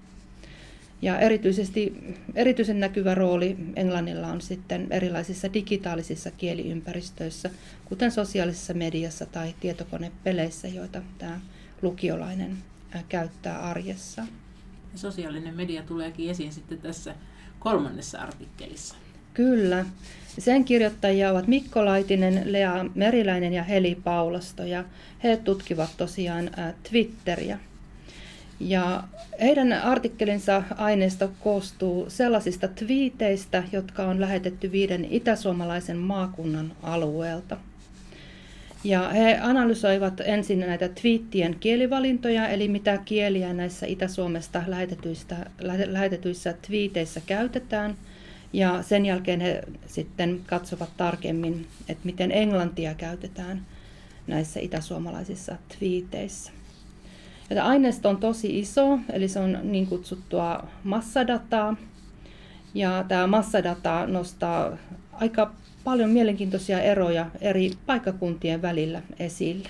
Ja 1.01 1.19
erityisesti, 1.19 2.15
erityisen 2.35 2.79
näkyvä 2.79 3.15
rooli 3.15 3.57
englannilla 3.75 4.27
on 4.27 4.41
sitten 4.41 4.87
erilaisissa 4.89 5.53
digitaalisissa 5.53 6.31
kieliympäristöissä, 6.31 7.49
kuten 7.85 8.11
sosiaalisessa 8.11 8.73
mediassa 8.73 9.25
tai 9.25 9.55
tietokonepeleissä, 9.59 10.67
joita 10.67 11.01
tämä 11.17 11.39
lukiolainen 11.81 12.57
käyttää 13.09 13.59
arjessa. 13.59 14.25
Sosiaalinen 14.95 15.55
media 15.55 15.83
tuleekin 15.83 16.29
esiin 16.29 16.51
sitten 16.51 16.77
tässä 16.77 17.15
kolmannessa 17.59 18.19
artikkelissa. 18.19 18.95
Kyllä. 19.33 19.85
Sen 20.39 20.65
kirjoittajia 20.65 21.31
ovat 21.31 21.47
Mikko 21.47 21.85
Laitinen, 21.85 22.41
Lea 22.45 22.85
Meriläinen 22.95 23.53
ja 23.53 23.63
Heli 23.63 23.95
Paulasto 24.03 24.63
ja 24.63 24.83
he 25.23 25.37
tutkivat 25.37 25.89
tosiaan 25.97 26.51
Twitteriä. 26.89 27.59
Ja 28.59 29.03
heidän 29.41 29.73
artikkelinsa 29.73 30.63
aineisto 30.77 31.31
koostuu 31.39 32.09
sellaisista 32.09 32.67
twiiteistä, 32.67 33.63
jotka 33.71 34.03
on 34.05 34.21
lähetetty 34.21 34.71
viiden 34.71 35.07
itäsuomalaisen 35.09 35.97
maakunnan 35.97 36.71
alueelta. 36.83 37.57
Ja 38.83 39.09
he 39.09 39.39
analysoivat 39.41 40.21
ensin 40.25 40.59
näitä 40.59 40.89
twiittien 40.89 41.55
kielivalintoja, 41.59 42.47
eli 42.47 42.67
mitä 42.67 42.97
kieliä 42.97 43.53
näissä 43.53 43.85
Itä-Suomesta 43.85 44.63
lähetetyissä, 44.67 45.35
lähetetyissä 45.85 46.53
twiiteissä 46.67 47.21
käytetään. 47.25 47.95
Ja 48.53 48.83
sen 48.83 49.05
jälkeen 49.05 49.41
he 49.41 49.63
sitten 49.87 50.41
katsovat 50.45 50.89
tarkemmin, 50.97 51.67
että 51.89 52.05
miten 52.05 52.31
englantia 52.31 52.93
käytetään 52.93 53.65
näissä 54.27 54.59
itäsuomalaisissa 54.59 55.55
twiiteissä. 55.77 56.51
Ja 57.49 57.65
aineisto 57.65 58.09
on 58.09 58.17
tosi 58.17 58.59
iso, 58.59 58.99
eli 59.13 59.27
se 59.27 59.39
on 59.39 59.59
niin 59.63 59.87
kutsuttua 59.87 60.63
massadataa. 60.83 61.75
Ja 62.73 63.05
tämä 63.07 63.27
massadata 63.27 64.07
nostaa 64.07 64.77
aika 65.13 65.51
paljon 65.83 66.09
mielenkiintoisia 66.09 66.81
eroja 66.81 67.25
eri 67.41 67.71
paikkakuntien 67.85 68.61
välillä 68.61 69.01
esille. 69.19 69.69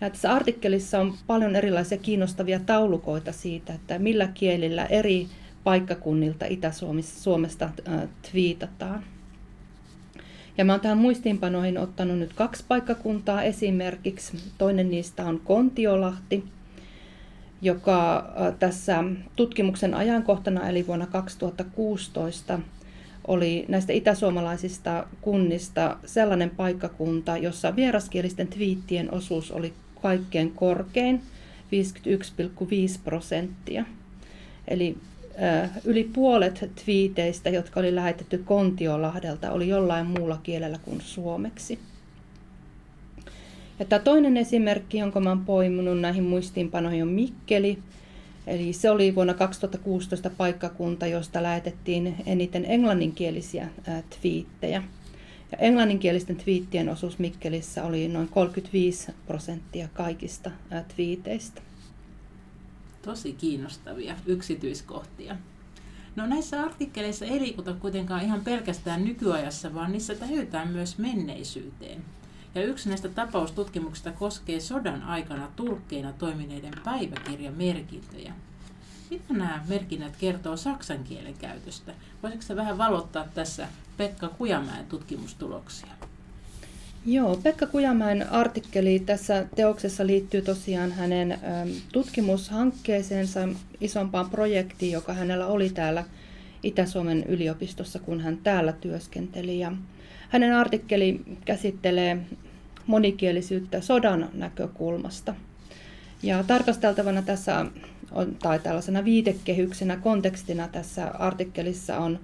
Ja 0.00 0.10
tässä 0.10 0.32
artikkelissa 0.32 1.00
on 1.00 1.14
paljon 1.26 1.56
erilaisia 1.56 1.98
kiinnostavia 1.98 2.60
taulukoita 2.60 3.32
siitä, 3.32 3.72
että 3.72 3.98
millä 3.98 4.28
kielillä 4.34 4.86
eri 4.86 5.26
paikkakunnilta 5.64 6.46
Itä-Suomesta 6.46 7.70
twiitataan. 8.30 9.04
Ja 10.58 10.64
mä 10.64 10.72
oon 10.72 10.80
tähän 10.80 10.98
muistiinpanoihin 10.98 11.78
ottanut 11.78 12.18
nyt 12.18 12.32
kaksi 12.32 12.64
paikkakuntaa 12.68 13.42
esimerkiksi. 13.42 14.36
Toinen 14.58 14.90
niistä 14.90 15.24
on 15.24 15.40
Kontiolahti, 15.44 16.44
joka 17.62 18.28
tässä 18.58 19.04
tutkimuksen 19.36 19.94
ajankohtana 19.94 20.68
eli 20.68 20.86
vuonna 20.86 21.06
2016 21.06 22.58
oli 23.26 23.64
näistä 23.68 23.92
itäsuomalaisista 23.92 25.06
kunnista 25.20 25.96
sellainen 26.06 26.50
paikkakunta, 26.50 27.36
jossa 27.36 27.76
vieraskielisten 27.76 28.48
twiittien 28.48 29.14
osuus 29.14 29.50
oli 29.52 29.72
kaikkein 30.02 30.52
korkein, 30.52 31.22
51,5 31.72 33.00
prosenttia. 33.04 33.84
Eli 34.68 34.96
yli 35.84 36.04
puolet 36.04 36.70
twiiteistä, 36.84 37.50
jotka 37.50 37.80
oli 37.80 37.94
lähetetty 37.94 38.38
Kontiolahdelta, 38.38 39.52
oli 39.52 39.68
jollain 39.68 40.06
muulla 40.06 40.40
kielellä 40.42 40.78
kuin 40.78 41.00
suomeksi. 41.00 41.78
Ja 43.78 43.84
tämä 43.84 43.98
toinen 43.98 44.36
esimerkki, 44.36 44.98
jonka 44.98 45.18
olen 45.18 45.44
poiminut 45.44 46.00
näihin 46.00 46.24
muistiinpanoihin, 46.24 47.02
on 47.02 47.08
Mikkeli, 47.08 47.78
Eli 48.48 48.72
se 48.72 48.90
oli 48.90 49.14
vuonna 49.14 49.34
2016 49.34 50.30
paikkakunta, 50.30 51.06
josta 51.06 51.42
lähetettiin 51.42 52.16
eniten 52.26 52.64
englanninkielisiä 52.64 53.68
twiittejä. 54.20 54.82
Ja 55.52 55.58
englanninkielisten 55.58 56.36
twiittien 56.36 56.88
osuus 56.88 57.18
Mikkelissä 57.18 57.84
oli 57.84 58.08
noin 58.08 58.28
35 58.28 59.12
prosenttia 59.26 59.88
kaikista 59.94 60.50
twiiteistä. 60.94 61.62
Tosi 63.02 63.32
kiinnostavia 63.32 64.14
yksityiskohtia. 64.26 65.36
No 66.16 66.26
näissä 66.26 66.62
artikkeleissa 66.62 67.24
ei 67.24 67.40
liikuta 67.40 67.72
kuitenkaan 67.72 68.24
ihan 68.24 68.40
pelkästään 68.40 69.04
nykyajassa, 69.04 69.74
vaan 69.74 69.92
niissä 69.92 70.14
tähytään 70.14 70.68
myös 70.68 70.98
menneisyyteen. 70.98 72.04
Ja 72.54 72.64
yksi 72.64 72.88
näistä 72.88 73.08
tapaustutkimuksista 73.08 74.12
koskee 74.12 74.60
sodan 74.60 75.02
aikana 75.02 75.48
tulkkeina 75.56 76.12
toimineiden 76.12 76.74
päiväkirjamerkintöjä. 76.84 78.32
Mitä 79.10 79.34
nämä 79.34 79.64
merkinnät 79.68 80.16
kertoo 80.16 80.56
saksan 80.56 81.04
kielen 81.04 81.34
käytöstä? 81.34 81.92
Voisitko 82.22 82.56
vähän 82.56 82.78
valottaa 82.78 83.24
tässä 83.34 83.68
Pekka 83.96 84.28
Kujamäen 84.28 84.86
tutkimustuloksia? 84.86 85.88
Joo, 87.06 87.36
Pekka 87.36 87.66
Kujamäen 87.66 88.30
artikkeli 88.30 88.98
tässä 88.98 89.46
teoksessa 89.56 90.06
liittyy 90.06 90.42
tosiaan 90.42 90.92
hänen 90.92 91.38
tutkimushankkeeseensa, 91.92 93.48
isompaan 93.80 94.30
projektiin, 94.30 94.92
joka 94.92 95.12
hänellä 95.12 95.46
oli 95.46 95.70
täällä 95.70 96.04
Itä-Suomen 96.62 97.24
yliopistossa, 97.24 97.98
kun 97.98 98.20
hän 98.20 98.36
täällä 98.36 98.72
työskenteli. 98.72 99.58
Ja 99.58 99.72
hänen 100.28 100.54
artikkeli 100.54 101.20
käsittelee 101.44 102.18
monikielisyyttä 102.86 103.80
sodan 103.80 104.28
näkökulmasta. 104.34 105.34
Ja 106.22 106.44
tarkasteltavana 106.44 107.22
tässä 107.22 107.66
on, 108.12 108.36
tai 108.42 108.58
tällaisena 108.58 109.04
viitekehyksenä, 109.04 109.96
kontekstina 109.96 110.68
tässä 110.68 111.06
artikkelissa 111.06 111.98
on 111.98 112.18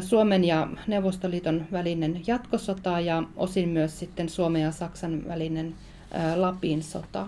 Suomen 0.00 0.44
ja 0.44 0.68
Neuvostoliiton 0.86 1.66
välinen 1.72 2.20
jatkosota 2.26 3.00
ja 3.00 3.22
osin 3.36 3.68
myös 3.68 3.98
sitten 3.98 4.28
Suomen 4.28 4.62
ja 4.62 4.72
Saksan 4.72 5.28
välinen 5.28 5.74
Lapin 6.36 6.82
sota. 6.82 7.26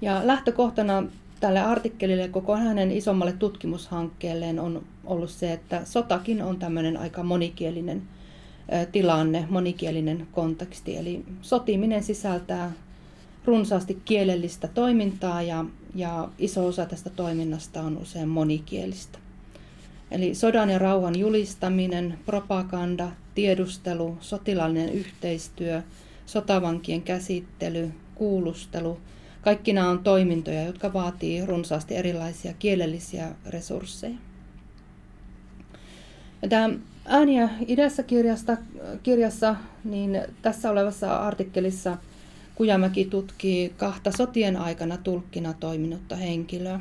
Ja 0.00 0.26
lähtökohtana 0.26 1.02
tälle 1.40 1.60
artikkelille 1.60 2.28
koko 2.28 2.56
hänen 2.56 2.90
isommalle 2.90 3.32
tutkimushankkeelleen 3.32 4.60
on 4.60 4.84
ollut 5.04 5.30
se, 5.30 5.52
että 5.52 5.84
sotakin 5.84 6.42
on 6.42 6.56
tämmöinen 6.56 6.96
aika 6.96 7.22
monikielinen 7.22 8.02
tilanne, 8.92 9.46
monikielinen 9.50 10.26
konteksti. 10.32 10.96
Eli 10.96 11.24
sotiminen 11.42 12.02
sisältää 12.02 12.72
runsaasti 13.44 14.02
kielellistä 14.04 14.68
toimintaa 14.68 15.42
ja, 15.42 15.64
ja 15.94 16.28
iso 16.38 16.66
osa 16.66 16.86
tästä 16.86 17.10
toiminnasta 17.10 17.82
on 17.82 17.98
usein 17.98 18.28
monikielistä. 18.28 19.18
Eli 20.10 20.34
sodan 20.34 20.70
ja 20.70 20.78
rauhan 20.78 21.18
julistaminen, 21.18 22.18
propaganda, 22.26 23.08
tiedustelu, 23.34 24.16
sotilaallinen 24.20 24.92
yhteistyö, 24.92 25.82
sotavankien 26.26 27.02
käsittely, 27.02 27.90
kuulustelu, 28.14 28.98
kaikki 29.42 29.72
nämä 29.72 29.90
on 29.90 29.98
toimintoja, 29.98 30.62
jotka 30.62 30.92
vaatii 30.92 31.46
runsaasti 31.46 31.96
erilaisia 31.96 32.52
kielellisiä 32.52 33.28
resursseja. 33.46 34.14
Ja 36.42 36.48
tämä 36.48 36.70
Ääniä 37.04 37.48
idässä 37.66 38.02
kirjasta, 38.02 38.56
kirjassa, 39.02 39.56
niin 39.84 40.20
tässä 40.42 40.70
olevassa 40.70 41.16
artikkelissa 41.16 41.96
Kujamäki 42.54 43.04
tutkii 43.04 43.68
kahta 43.76 44.10
sotien 44.10 44.56
aikana 44.56 44.96
tulkkina 44.96 45.52
toiminutta 45.52 46.16
henkilöä. 46.16 46.80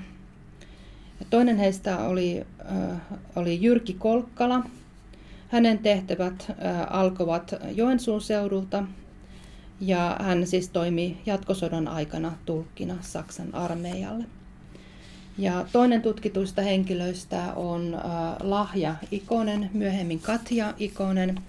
Ja 1.19 1.25
toinen 1.29 1.57
heistä 1.57 1.97
oli, 1.97 2.45
äh, 2.71 3.01
oli 3.35 3.61
Jyrki 3.61 3.93
Kolkkala. 3.93 4.63
Hänen 5.47 5.79
tehtävät 5.79 6.49
äh, 6.49 6.55
alkoivat 6.89 7.55
Joensuun 7.75 8.21
seudulta 8.21 8.83
ja 9.81 10.17
hän 10.21 10.47
siis 10.47 10.69
toimi 10.69 11.21
jatkosodan 11.25 11.87
aikana 11.87 12.31
tulkkina 12.45 12.95
Saksan 13.01 13.55
armeijalle. 13.55 14.25
Ja 15.39 15.65
toinen 15.71 16.01
tutkituista 16.01 16.61
henkilöistä 16.61 17.53
on 17.53 17.93
äh, 17.93 18.01
Lahja 18.39 18.95
Ikonen, 19.11 19.69
myöhemmin 19.73 20.19
Katja 20.19 20.73
Ikonen, 20.77 21.41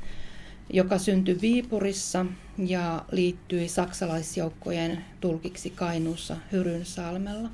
joka 0.73 0.99
syntyi 0.99 1.39
Viipurissa 1.41 2.27
ja 2.59 3.05
liittyi 3.13 3.69
saksalaisjoukkojen 3.69 5.05
tulkiksi 5.21 5.71
Kainuussa 5.71 6.37
Hyrynsalmella. 6.53 7.49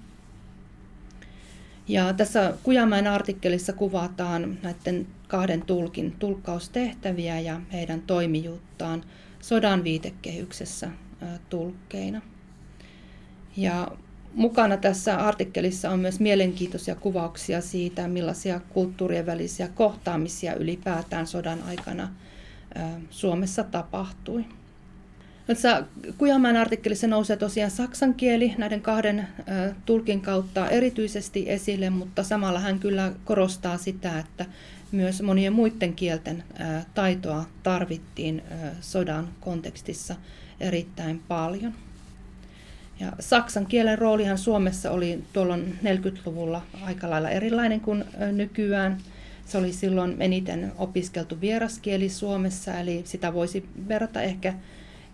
Ja 1.88 2.12
tässä 2.12 2.55
Kujamäen 2.62 3.07
artikkelissa 3.07 3.73
kuvataan 3.73 4.59
näiden 4.62 5.07
kahden 5.28 5.62
tulkin 5.62 6.12
tulkkaustehtäviä 6.19 7.40
ja 7.40 7.61
heidän 7.73 8.00
toimijuuttaan 8.00 9.05
sodan 9.40 9.85
viitekehyksessä 9.85 10.90
tulkkeina. 11.50 12.23
Ja 13.56 13.89
mukana 14.37 14.77
tässä 14.77 15.17
artikkelissa 15.17 15.91
on 15.91 16.01
myös 16.01 16.21
mielenkiintoisia 16.21 16.95
kuvauksia 16.95 17.61
siitä, 17.61 18.09
millaisia 18.09 18.61
kulttuurien 18.69 19.27
välisiä 19.27 19.69
kohtaamisia 19.69 20.55
ylipäätään 20.55 21.27
sodan 21.27 21.63
aikana 21.63 22.09
Suomessa 23.11 23.65
tapahtui. 23.65 24.45
Tässä 25.47 25.85
Kujamäen 26.19 26.57
artikkelissa 26.57 27.07
nousee 27.07 27.37
tosiaan 27.37 27.71
saksan 27.71 28.15
kieli 28.15 28.55
näiden 28.59 28.81
kahden 28.81 29.29
tulkin 29.87 30.21
kautta 30.21 30.69
erityisesti 30.69 31.51
esille, 31.51 31.91
mutta 31.91 32.23
samalla 32.23 32.61
hän 32.61 32.79
kyllä 32.79 33.13
korostaa 33.25 33.79
sitä, 33.79 34.19
että 34.19 34.47
myös 34.93 35.23
monien 35.23 35.53
muiden 35.53 35.95
kielten 35.95 36.45
taitoa 36.95 37.45
tarvittiin 37.63 38.43
sodan 38.81 39.29
kontekstissa 39.41 40.17
erittäin 40.61 41.23
paljon. 41.29 41.75
Ja 43.00 43.13
saksan 43.21 43.67
kielen 43.67 43.99
roolihan 43.99 44.39
Suomessa 44.39 44.91
oli 44.91 45.25
tuolloin 45.32 45.78
40-luvulla 45.82 46.63
aika 46.82 47.11
lailla 47.11 47.30
erilainen 47.30 47.80
kuin 47.80 48.04
nykyään. 48.32 48.99
Se 49.47 49.59
oli 49.59 49.73
silloin 49.73 50.23
eniten 50.23 50.73
opiskeltu 50.78 51.41
vieraskieli 51.41 52.09
Suomessa, 52.09 52.80
eli 52.80 53.02
sitä 53.04 53.35
voisi 53.35 53.69
verrata 53.89 54.23
ehkä 54.23 54.54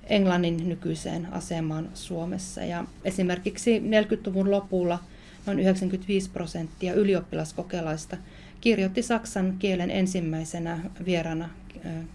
englannin 0.04 0.68
nykyiseen 0.68 1.32
asemaan 1.32 1.88
Suomessa. 1.94 2.64
Ja 2.64 2.84
esimerkiksi 3.04 3.78
40-luvun 3.78 4.50
lopulla 4.50 4.98
noin 5.46 5.60
95 5.60 6.30
prosenttia 6.30 6.94
ylioppilaskokelaista 6.94 8.16
kirjoitti 8.60 9.02
saksan 9.02 9.56
kielen 9.58 9.90
ensimmäisenä 9.90 10.78
vierana 11.04 11.48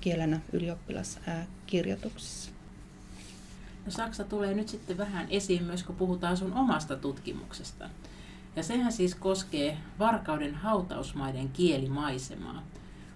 kielenä 0.02 0.40
ylioppilaskirjoituksissa. 0.54 2.57
No 3.88 3.92
Saksa 3.92 4.24
tulee 4.24 4.54
nyt 4.54 4.70
sitten 4.70 4.98
vähän 4.98 5.28
esiin 5.30 5.64
myös, 5.64 5.84
kun 5.84 5.96
puhutaan 5.96 6.38
sun 6.38 6.54
omasta 6.54 6.96
tutkimuksesta. 6.96 7.90
Ja 8.56 8.64
sehän 8.64 8.92
siis 8.92 9.16
koskee 9.16 9.78
Varkauden 10.00 10.56
hautausmaiden 10.56 11.50
kielimaisemaa. 11.50 12.64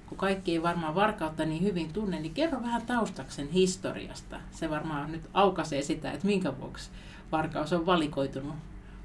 Kun 0.06 0.18
kaikki 0.18 0.52
ei 0.52 0.64
varmaan 0.64 0.96
Varkautta 0.96 1.46
niin 1.46 1.64
hyvin 1.64 1.94
tunne, 1.94 2.20
niin 2.20 2.34
kerro 2.34 2.62
vähän 2.62 2.82
taustaksen 2.82 3.50
historiasta. 3.50 4.40
Se 4.52 4.70
varmaan 4.70 5.12
nyt 5.12 5.30
aukaisee 5.34 5.82
sitä, 5.82 6.12
että 6.12 6.28
minkä 6.28 6.58
vuoksi 6.58 6.90
Varkaus 7.32 7.74
on 7.74 7.86
valikoitunut 7.86 8.56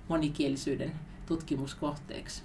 monikielisyyden 0.08 0.92
tutkimuskohteeksi. 1.26 2.42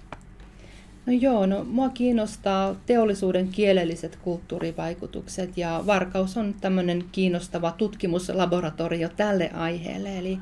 No 1.06 1.12
joo, 1.12 1.46
no 1.46 1.64
mua 1.64 1.88
kiinnostaa 1.88 2.76
teollisuuden 2.86 3.48
kielelliset 3.48 4.16
kulttuurivaikutukset 4.16 5.56
ja 5.58 5.82
Varkaus 5.86 6.36
on 6.36 6.54
tämmöinen 6.60 7.04
kiinnostava 7.12 7.70
tutkimuslaboratorio 7.72 9.08
tälle 9.08 9.50
aiheelle. 9.54 10.18
Eli 10.18 10.38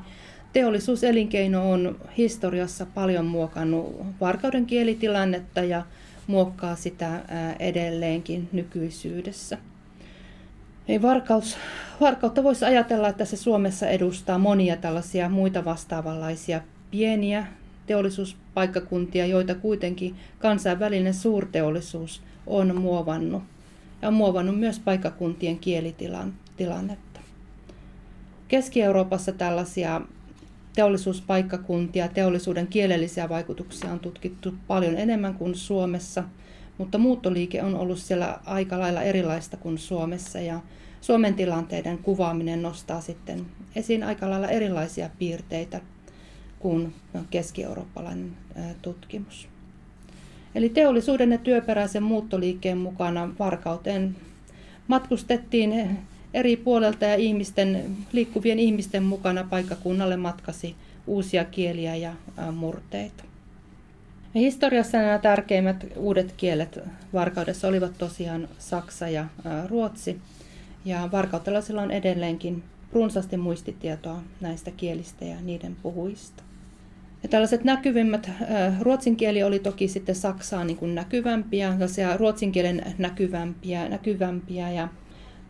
teollisuuselinkeino 0.53 1.71
on 1.71 1.99
historiassa 2.17 2.85
paljon 2.85 3.25
muokannut 3.25 4.05
Varkauden 4.21 4.65
kielitilannetta 4.65 5.63
ja 5.63 5.85
muokkaa 6.27 6.75
sitä 6.75 7.21
edelleenkin 7.59 8.49
nykyisyydessä. 8.51 9.57
Ei 10.87 11.01
Varkaus, 11.01 11.57
Varkautta 12.01 12.43
voisi 12.43 12.65
ajatella, 12.65 13.07
että 13.07 13.25
se 13.25 13.37
Suomessa 13.37 13.87
edustaa 13.87 14.37
monia 14.37 14.77
tällaisia 14.77 15.29
muita 15.29 15.65
vastaavanlaisia 15.65 16.61
pieniä 16.91 17.47
teollisuuspaikkakuntia, 17.91 19.25
joita 19.25 19.55
kuitenkin 19.55 20.15
kansainvälinen 20.39 21.13
suurteollisuus 21.13 22.21
on 22.47 22.75
muovannut 22.75 23.43
ja 24.01 24.07
on 24.07 24.13
muovannut 24.13 24.59
myös 24.59 24.79
paikkakuntien 24.79 25.59
kielitilannetta. 25.59 27.19
Keski-Euroopassa 28.47 29.31
tällaisia 29.31 30.01
teollisuuspaikkakuntia, 30.75 32.07
teollisuuden 32.07 32.67
kielellisiä 32.67 33.29
vaikutuksia 33.29 33.91
on 33.91 33.99
tutkittu 33.99 34.53
paljon 34.67 34.97
enemmän 34.97 35.33
kuin 35.33 35.55
Suomessa, 35.55 36.23
mutta 36.77 36.97
muuttoliike 36.97 37.63
on 37.63 37.75
ollut 37.75 37.99
siellä 37.99 38.39
aika 38.45 38.79
lailla 38.79 39.01
erilaista 39.01 39.57
kuin 39.57 39.77
Suomessa 39.77 40.39
ja 40.39 40.59
Suomen 41.01 41.33
tilanteiden 41.33 41.97
kuvaaminen 41.97 42.61
nostaa 42.61 43.01
sitten 43.01 43.45
esiin 43.75 44.03
aika 44.03 44.29
lailla 44.29 44.47
erilaisia 44.47 45.09
piirteitä 45.19 45.81
kuin 46.61 46.93
keski-eurooppalainen 47.29 48.31
tutkimus. 48.81 49.47
Eli 50.55 50.69
teollisuuden 50.69 51.31
ja 51.31 51.37
työperäisen 51.37 52.03
muuttoliikkeen 52.03 52.77
mukana 52.77 53.29
Varkauteen 53.39 54.15
matkustettiin 54.87 55.97
eri 56.33 56.57
puolelta 56.57 57.05
ja 57.05 57.15
ihmisten, 57.15 57.97
liikkuvien 58.11 58.59
ihmisten 58.59 59.03
mukana 59.03 59.43
paikkakunnalle 59.43 60.17
matkasi 60.17 60.75
uusia 61.07 61.45
kieliä 61.45 61.95
ja 61.95 62.13
murteita. 62.51 63.23
Historiassa 64.35 64.97
nämä 64.97 65.17
tärkeimmät 65.17 65.85
uudet 65.95 66.33
kielet 66.37 66.79
Varkaudessa 67.13 67.67
olivat 67.67 67.97
tosiaan 67.97 68.47
saksa 68.59 69.09
ja 69.09 69.25
ruotsi. 69.67 70.21
Ja 70.85 71.09
varkautelaisilla 71.11 71.81
on 71.81 71.91
edelleenkin 71.91 72.63
runsaasti 72.93 73.37
muistitietoa 73.37 74.21
näistä 74.41 74.71
kielistä 74.71 75.25
ja 75.25 75.35
niiden 75.41 75.75
puhuista. 75.83 76.43
Ja 77.23 77.29
tällaiset 77.29 77.63
näkyvimmät, 77.63 78.31
ruotsin 78.79 79.15
kieli 79.15 79.43
oli 79.43 79.59
toki 79.59 79.87
sitten 79.87 80.15
Saksaa 80.15 80.63
niin 80.63 80.77
kuin 80.77 80.95
näkyvämpiä, 80.95 81.77
ruotsin 82.17 82.51
kielen 82.51 82.95
näkyvämpiä, 82.97 83.89
näkyvämpiä 83.89 84.71
ja 84.71 84.87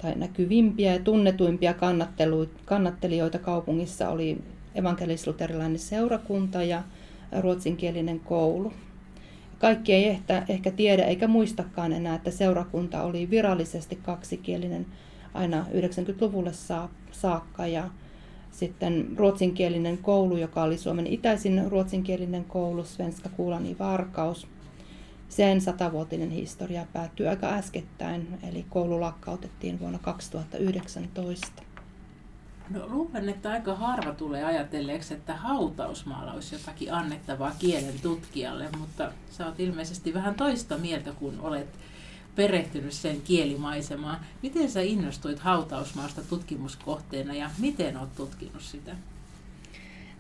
tai 0.01 0.15
näkyvimpiä 0.15 0.93
ja 0.93 0.99
tunnetuimpia 0.99 1.73
kannattelijoita 2.65 3.39
kaupungissa 3.39 4.09
oli 4.09 4.37
evankelis-luterilainen 4.75 5.79
seurakunta 5.79 6.63
ja 6.63 6.83
ruotsinkielinen 7.39 8.19
koulu. 8.19 8.73
Kaikki 9.59 9.93
ei 9.93 10.07
ehkä, 10.07 10.43
ehkä 10.49 10.71
tiedä 10.71 11.03
eikä 11.03 11.27
muistakaan 11.27 11.93
enää, 11.93 12.15
että 12.15 12.31
seurakunta 12.31 13.03
oli 13.03 13.29
virallisesti 13.29 13.95
kaksikielinen 13.95 14.85
aina 15.33 15.65
90-luvulle 15.73 16.51
saakka 17.11 17.67
ja 17.67 17.89
sitten 18.51 19.07
ruotsinkielinen 19.17 19.97
koulu, 19.97 20.37
joka 20.37 20.63
oli 20.63 20.77
Suomen 20.77 21.07
itäisin 21.07 21.71
ruotsinkielinen 21.71 22.43
koulu, 22.43 22.83
Svenska 22.83 23.29
Kuulani 23.29 23.75
Varkaus. 23.79 24.47
Sen 25.29 25.61
satavuotinen 25.61 26.29
historia 26.31 26.85
päättyi 26.93 27.27
aika 27.27 27.47
äskettäin, 27.47 28.27
eli 28.49 28.65
koulu 28.69 29.01
lakkautettiin 29.01 29.79
vuonna 29.79 29.99
2019. 29.99 31.63
No 32.69 32.87
luulen, 32.87 33.29
että 33.29 33.51
aika 33.51 33.75
harva 33.75 34.13
tulee 34.13 34.43
ajatelleeksi, 34.43 35.13
että 35.13 35.35
hautausmaalla 35.35 36.33
olisi 36.33 36.55
jotakin 36.55 36.93
annettavaa 36.93 37.51
kielen 37.59 37.99
tutkijalle, 38.01 38.69
mutta 38.79 39.11
sä 39.31 39.45
oot 39.45 39.59
ilmeisesti 39.59 40.13
vähän 40.13 40.35
toista 40.35 40.77
mieltä, 40.77 41.11
kun 41.11 41.39
olet 41.39 41.67
perehtynyt 42.35 42.93
sen 42.93 43.21
kielimaisemaan. 43.21 44.19
Miten 44.43 44.71
sä 44.71 44.81
innostuit 44.81 45.39
hautausmaasta 45.39 46.21
tutkimuskohteena 46.21 47.33
ja 47.33 47.49
miten 47.57 47.97
oot 47.97 48.15
tutkinut 48.15 48.61
sitä? 48.61 48.95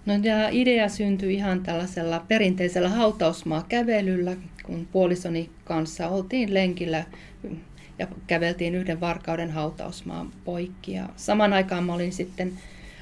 No 0.05 0.13
tämä 0.23 0.49
idea 0.49 0.89
syntyi 0.89 1.33
ihan 1.33 1.63
tällaisella 1.63 2.25
perinteisellä 2.27 2.89
hautausmaa-kävelyllä, 2.89 4.35
kun 4.63 4.87
puolisoni 4.91 5.49
kanssa 5.63 6.07
oltiin 6.07 6.53
lenkillä 6.53 7.05
ja 7.99 8.07
käveltiin 8.27 8.75
yhden 8.75 8.99
varkauden 8.99 9.51
hautausmaan 9.51 10.31
poikki. 10.45 10.93
Ja 10.93 11.09
saman 11.15 11.53
aikaan 11.53 11.83
mä 11.83 11.93
olin 11.93 12.13
sitten 12.13 12.53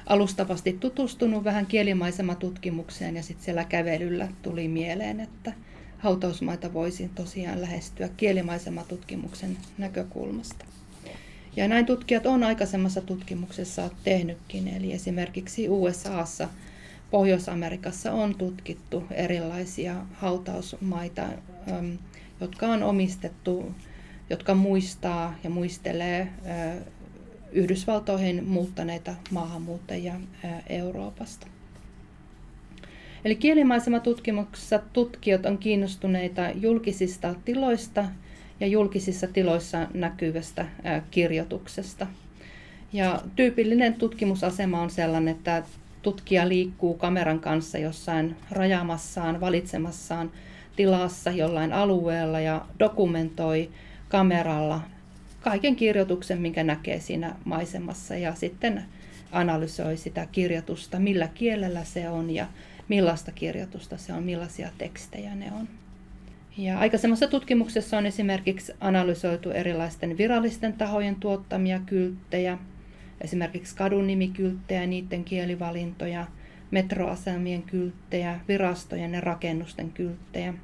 alustavasti 0.06 0.72
tutustunut 0.80 1.44
vähän 1.44 1.66
kielimaisematutkimukseen 1.66 3.16
ja 3.16 3.22
sitten 3.22 3.44
siellä 3.44 3.64
kävelyllä 3.64 4.28
tuli 4.42 4.68
mieleen, 4.68 5.20
että 5.20 5.52
hautausmaita 6.00 6.72
voisi 6.72 7.10
tosiaan 7.14 7.60
lähestyä 7.60 8.08
kielimaisematutkimuksen 8.16 9.56
näkökulmasta. 9.78 10.64
Ja 11.56 11.68
näin 11.68 11.86
tutkijat 11.86 12.26
on 12.26 12.44
aikaisemmassa 12.44 13.00
tutkimuksessa 13.00 13.90
tehnytkin, 14.04 14.68
eli 14.68 14.92
esimerkiksi 14.92 15.68
USAssa, 15.68 16.48
Pohjois-Amerikassa 17.10 18.12
on 18.12 18.34
tutkittu 18.34 19.04
erilaisia 19.10 19.96
hautausmaita, 20.12 21.28
jotka 22.40 22.66
on 22.66 22.82
omistettu, 22.82 23.74
jotka 24.30 24.54
muistaa 24.54 25.34
ja 25.44 25.50
muistelee 25.50 26.28
Yhdysvaltoihin 27.52 28.44
muuttaneita 28.44 29.14
maahanmuuttajia 29.30 30.20
Euroopasta. 30.68 31.46
Eli 33.24 33.34
kielimaisematutkimuksessa 33.36 34.80
tutkijat 34.92 35.46
on 35.46 35.58
kiinnostuneita 35.58 36.50
julkisista 36.54 37.34
tiloista 37.44 38.04
ja 38.60 38.66
julkisissa 38.66 39.26
tiloissa 39.26 39.86
näkyvästä 39.94 40.66
kirjoituksesta. 41.10 42.06
Ja 42.92 43.22
tyypillinen 43.36 43.94
tutkimusasema 43.94 44.80
on 44.80 44.90
sellainen, 44.90 45.34
että 45.34 45.62
tutkija 46.02 46.48
liikkuu 46.48 46.94
kameran 46.94 47.40
kanssa 47.40 47.78
jossain 47.78 48.36
rajaamassaan, 48.50 49.40
valitsemassaan 49.40 50.30
tilassa 50.76 51.30
jollain 51.30 51.72
alueella 51.72 52.40
ja 52.40 52.66
dokumentoi 52.78 53.70
kameralla 54.08 54.80
kaiken 55.40 55.76
kirjoituksen, 55.76 56.40
minkä 56.40 56.64
näkee 56.64 57.00
siinä 57.00 57.34
maisemassa 57.44 58.16
ja 58.16 58.34
sitten 58.34 58.84
analysoi 59.32 59.96
sitä 59.96 60.26
kirjoitusta, 60.32 60.98
millä 60.98 61.28
kielellä 61.34 61.84
se 61.84 62.08
on 62.08 62.30
ja 62.30 62.46
millaista 62.90 63.32
kirjoitusta 63.32 63.96
se 63.96 64.12
on, 64.12 64.22
millaisia 64.22 64.70
tekstejä 64.78 65.34
ne 65.34 65.52
on. 65.52 65.68
Ja 66.56 66.78
aikaisemmassa 66.78 67.28
tutkimuksessa 67.28 67.98
on 67.98 68.06
esimerkiksi 68.06 68.72
analysoitu 68.80 69.50
erilaisten 69.50 70.18
virallisten 70.18 70.72
tahojen 70.72 71.16
tuottamia 71.16 71.80
kylttejä, 71.86 72.58
esimerkiksi 73.20 73.76
kadunimikylttejä, 73.76 74.86
niiden 74.86 75.24
kielivalintoja, 75.24 76.26
metroasemien 76.70 77.62
kylttejä, 77.62 78.40
virastojen 78.48 79.14
ja 79.14 79.20
rakennusten 79.20 79.92
kylttejä. 79.92 80.54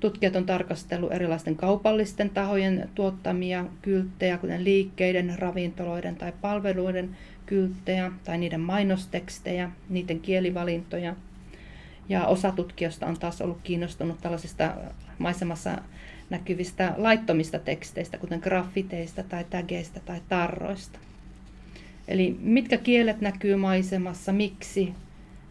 Tutkijat 0.00 0.36
on 0.36 0.46
tarkastellut 0.46 1.12
erilaisten 1.12 1.56
kaupallisten 1.56 2.30
tahojen 2.30 2.88
tuottamia 2.94 3.64
kylttejä, 3.82 4.38
kuten 4.38 4.64
liikkeiden, 4.64 5.38
ravintoloiden 5.38 6.16
tai 6.16 6.32
palveluiden 6.40 7.16
kylttejä 7.46 8.12
tai 8.24 8.38
niiden 8.38 8.60
mainostekstejä, 8.60 9.70
niiden 9.88 10.20
kielivalintoja– 10.20 11.16
ja 12.10 12.26
osa 12.26 12.52
tutkijoista 12.52 13.06
on 13.06 13.18
taas 13.18 13.40
ollut 13.40 13.58
kiinnostunut 13.62 14.20
tällaisista 14.20 14.74
maisemassa 15.18 15.78
näkyvistä 16.30 16.94
laittomista 16.96 17.58
teksteistä, 17.58 18.18
kuten 18.18 18.40
graffiteista 18.40 19.22
tai 19.22 19.44
tägeistä 19.50 20.00
tai 20.00 20.20
tarroista. 20.28 20.98
Eli 22.08 22.36
mitkä 22.40 22.76
kielet 22.76 23.20
näkyy 23.20 23.56
maisemassa, 23.56 24.32
miksi, 24.32 24.92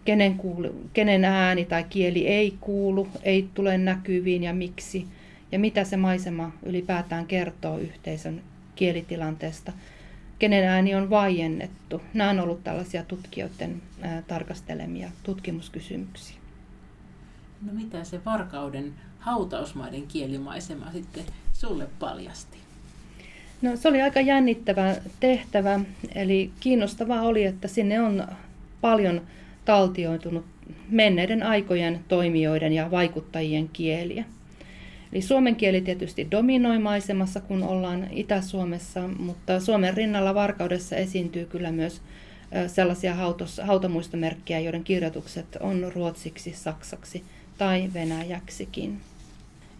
kenen, 0.06 0.36
kuulu, 0.38 0.90
kenen 0.94 1.26
ääni 1.26 1.66
tai 1.66 1.84
kieli 1.90 2.28
ei 2.28 2.54
kuulu, 2.60 3.08
ei 3.24 3.50
tule 3.54 3.78
näkyviin 3.78 4.44
ja 4.44 4.54
miksi, 4.54 5.08
ja 5.52 5.60
mitä 5.60 5.84
se 5.84 5.98
maisema 5.98 6.52
ylipäätään 6.64 7.26
kertoo 7.26 7.78
yhteisön 7.78 8.42
kielitilanteesta, 8.76 9.74
kenen 10.40 10.68
ääni 10.68 10.96
on 10.96 11.10
vaiennettu. 11.10 12.02
Nämä 12.14 12.30
on 12.30 12.40
ollut 12.40 12.64
tällaisia 12.64 13.04
tutkijoiden 13.04 13.82
tarkastelemia 14.28 15.12
tutkimuskysymyksiä. 15.24 16.40
No 17.66 17.74
mitä 17.74 18.04
se 18.04 18.20
Varkauden 18.26 18.94
hautausmaiden 19.20 20.08
kielimaisema 20.08 20.92
sitten 20.92 21.24
sulle 21.54 21.88
paljasti? 22.00 22.58
No 23.62 23.76
se 23.76 23.88
oli 23.88 24.02
aika 24.02 24.22
jännittävä 24.22 24.96
tehtävä, 25.20 25.80
eli 26.16 26.52
kiinnostavaa 26.60 27.22
oli, 27.22 27.46
että 27.46 27.68
sinne 27.68 28.02
on 28.02 28.28
paljon 28.82 29.22
taltioitunut 29.66 30.46
menneiden 30.90 31.44
aikojen 31.44 32.00
toimijoiden 32.08 32.74
ja 32.74 32.92
vaikuttajien 32.92 33.70
kieliä. 33.74 34.26
Eli 35.14 35.22
suomen 35.22 35.56
kieli 35.56 35.82
tietysti 35.82 36.28
dominoi 36.32 36.80
maisemassa, 36.80 37.42
kun 37.42 37.64
ollaan 37.64 38.08
Itä-Suomessa, 38.12 39.08
mutta 39.08 39.60
Suomen 39.60 39.94
rinnalla 39.94 40.36
Varkaudessa 40.36 40.96
esiintyy 40.96 41.46
kyllä 41.46 41.72
myös 41.72 42.02
sellaisia 42.68 43.16
hautamuistomerkkejä, 43.64 44.60
joiden 44.60 44.84
kirjoitukset 44.84 45.58
on 45.60 45.92
ruotsiksi, 45.96 46.54
saksaksi– 46.54 47.24
tai 47.60 47.90
venäjäksikin. 47.94 49.02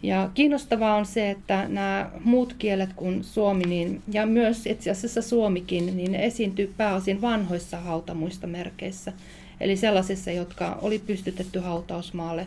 Ja 0.02 0.30
kiinnostavaa 0.34 0.96
on 0.96 1.06
se, 1.06 1.30
että 1.30 1.68
nämä 1.68 2.10
muut 2.24 2.54
kielet 2.58 2.92
kuin 2.92 3.24
suomi, 3.24 3.64
niin, 3.64 4.02
ja 4.12 4.26
myös 4.26 4.66
itse 4.66 4.90
asiassa 4.90 5.22
suomikin, 5.22 5.96
niin 5.96 6.12
ne 6.12 6.24
esiintyy 6.24 6.74
pääosin 6.76 7.20
vanhoissa 7.20 7.80
hautamuistomerkeissä, 7.80 9.12
eli 9.60 9.76
sellaisissa, 9.76 10.30
jotka 10.30 10.78
oli 10.82 10.98
pystytetty 10.98 11.58
hautausmaalle 11.58 12.46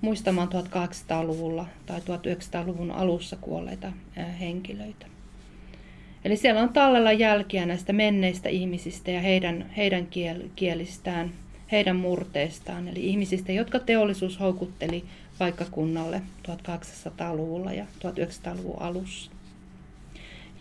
muistamaan 0.00 0.48
1800-luvulla 0.48 1.66
tai 1.86 2.00
1900-luvun 2.00 2.90
alussa 2.90 3.36
kuolleita 3.40 3.92
henkilöitä. 4.40 5.06
Eli 6.24 6.36
siellä 6.36 6.62
on 6.62 6.68
tallella 6.68 7.12
jälkiä 7.12 7.66
näistä 7.66 7.92
menneistä 7.92 8.48
ihmisistä 8.48 9.10
ja 9.10 9.20
heidän, 9.20 9.70
heidän 9.76 10.06
kiel, 10.06 10.42
kielistään– 10.56 11.32
heidän 11.72 11.96
murteistaan, 11.96 12.88
eli 12.88 13.06
ihmisistä, 13.06 13.52
jotka 13.52 13.78
teollisuus 13.78 14.40
houkutteli 14.40 15.04
paikkakunnalle 15.38 16.22
1800-luvulla 16.48 17.72
ja 17.72 17.84
1900-luvun 17.84 18.82
alussa. 18.82 19.30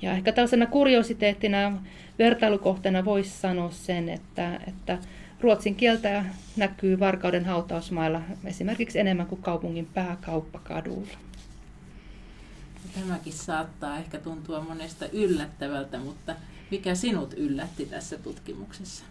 Ja 0.01 0.11
ehkä 0.11 0.31
tällaisena 0.31 0.65
kuriositeettina 0.65 1.81
vertailukohteena 2.19 3.05
voisi 3.05 3.29
sanoa 3.29 3.71
sen, 3.71 4.09
että, 4.09 4.59
että 4.67 4.97
ruotsin 5.41 5.75
kieltä 5.75 6.25
näkyy 6.55 6.99
Varkauden 6.99 7.45
hautausmailla 7.45 8.21
esimerkiksi 8.45 8.99
enemmän 8.99 9.27
kuin 9.27 9.41
kaupungin 9.41 9.85
pääkauppakadulla. 9.85 11.17
Tämäkin 12.99 13.33
saattaa 13.33 13.97
ehkä 13.97 14.17
tuntua 14.17 14.61
monesta 14.61 15.05
yllättävältä, 15.05 15.99
mutta 15.99 16.35
mikä 16.71 16.95
sinut 16.95 17.33
yllätti 17.33 17.85
tässä 17.85 18.17
tutkimuksessa? 18.17 19.05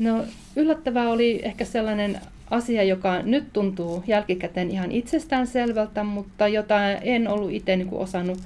No 0.00 0.24
yllättävää 0.56 1.08
oli 1.08 1.40
ehkä 1.42 1.64
sellainen 1.64 2.20
asia, 2.50 2.82
joka 2.82 3.22
nyt 3.22 3.52
tuntuu 3.52 4.04
jälkikäteen 4.06 4.70
ihan 4.70 4.92
itsestään 4.92 5.46
selvältä, 5.46 6.04
mutta 6.04 6.48
jota 6.48 6.90
en 6.90 7.28
ollut 7.28 7.50
itse 7.52 7.76
niin 7.76 7.88
kuin 7.88 8.02
osannut 8.02 8.38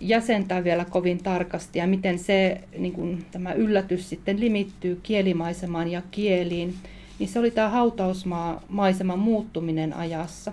jäsentää 0.00 0.64
vielä 0.64 0.84
kovin 0.84 1.22
tarkasti 1.22 1.78
ja 1.78 1.86
miten 1.86 2.18
se 2.18 2.60
niin 2.78 2.92
kuin, 2.92 3.24
tämä 3.30 3.52
yllätys 3.52 4.08
sitten 4.08 4.40
limittyy 4.40 5.00
kielimaisemaan 5.02 5.88
ja 5.88 6.02
kieliin, 6.10 6.74
niin 7.18 7.28
se 7.28 7.38
oli 7.38 7.50
tämä 7.50 7.68
hautausmaa-maiseman 7.68 9.18
muuttuminen 9.18 9.96
ajassa. 9.96 10.52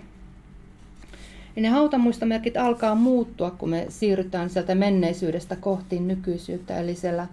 niin 1.55 1.63
ne 1.63 1.69
hautamuistomerkit 1.69 2.57
alkaa 2.57 2.95
muuttua, 2.95 3.51
kun 3.51 3.69
me 3.69 3.85
siirrytään 3.89 4.49
sieltä 4.49 4.75
menneisyydestä 4.75 5.55
kohti 5.55 5.99
nykyisyyttä. 5.99 6.79
Eli 6.79 6.95
siellä 6.95 7.27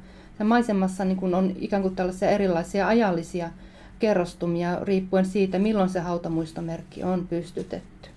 maisemassa 0.44 1.05
niin 1.05 1.16
kun 1.16 1.35
on 1.35 1.52
ikään 1.61 1.83
kuin 1.83 1.96
tällaisia 1.96 2.31
erilaisia 2.31 2.87
ajallisia 2.88 3.50
kerrostumia 3.98 4.78
riippuen 4.83 5.26
siitä, 5.26 5.59
milloin 5.59 5.90
se 5.90 6.00
hautamuistomerkki 6.00 7.02
on 7.02 7.26
pystytetty. 7.28 8.09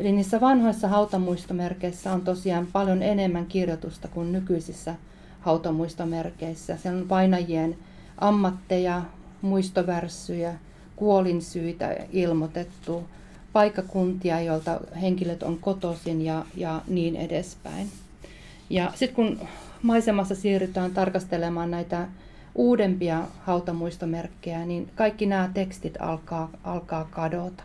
Eli 0.00 0.12
niissä 0.12 0.40
vanhoissa 0.40 0.88
hautamuistomerkeissä 0.88 2.12
on 2.12 2.20
tosiaan 2.20 2.66
paljon 2.72 3.02
enemmän 3.02 3.46
kirjoitusta 3.46 4.08
kuin 4.08 4.32
nykyisissä 4.32 4.94
hautamuistomerkeissä. 5.40 6.76
Siellä 6.76 7.00
on 7.00 7.08
painajien 7.08 7.76
ammatteja, 8.18 9.02
muistovärssyjä, 9.42 10.54
kuolinsyitä 10.96 11.96
ilmoitettu, 12.12 13.04
paikkakuntia, 13.52 14.40
joilta 14.40 14.80
henkilöt 15.00 15.42
on 15.42 15.58
kotoisin 15.58 16.22
ja, 16.22 16.44
ja 16.56 16.82
niin 16.88 17.16
edespäin. 17.16 17.88
Ja 18.70 18.92
sitten 18.94 19.14
kun 19.16 19.48
maisemassa 19.82 20.34
siirrytään 20.34 20.90
tarkastelemaan 20.90 21.70
näitä 21.70 22.08
uudempia 22.54 23.22
hautamuistomerkkejä, 23.40 24.66
niin 24.66 24.90
kaikki 24.94 25.26
nämä 25.26 25.50
tekstit 25.54 25.94
alkaa, 26.00 26.50
alkaa 26.64 27.04
kadota. 27.04 27.62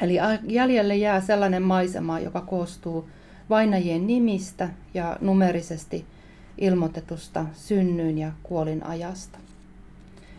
Eli 0.00 0.16
jäljelle 0.48 0.96
jää 0.96 1.20
sellainen 1.20 1.62
maisema, 1.62 2.20
joka 2.20 2.40
koostuu 2.40 3.08
vainajien 3.50 4.06
nimistä 4.06 4.68
ja 4.94 5.16
numerisesti 5.20 6.04
ilmoitetusta 6.58 7.46
synnyin 7.52 8.18
ja 8.18 8.32
kuolin 8.42 8.86
ajasta. 8.86 9.38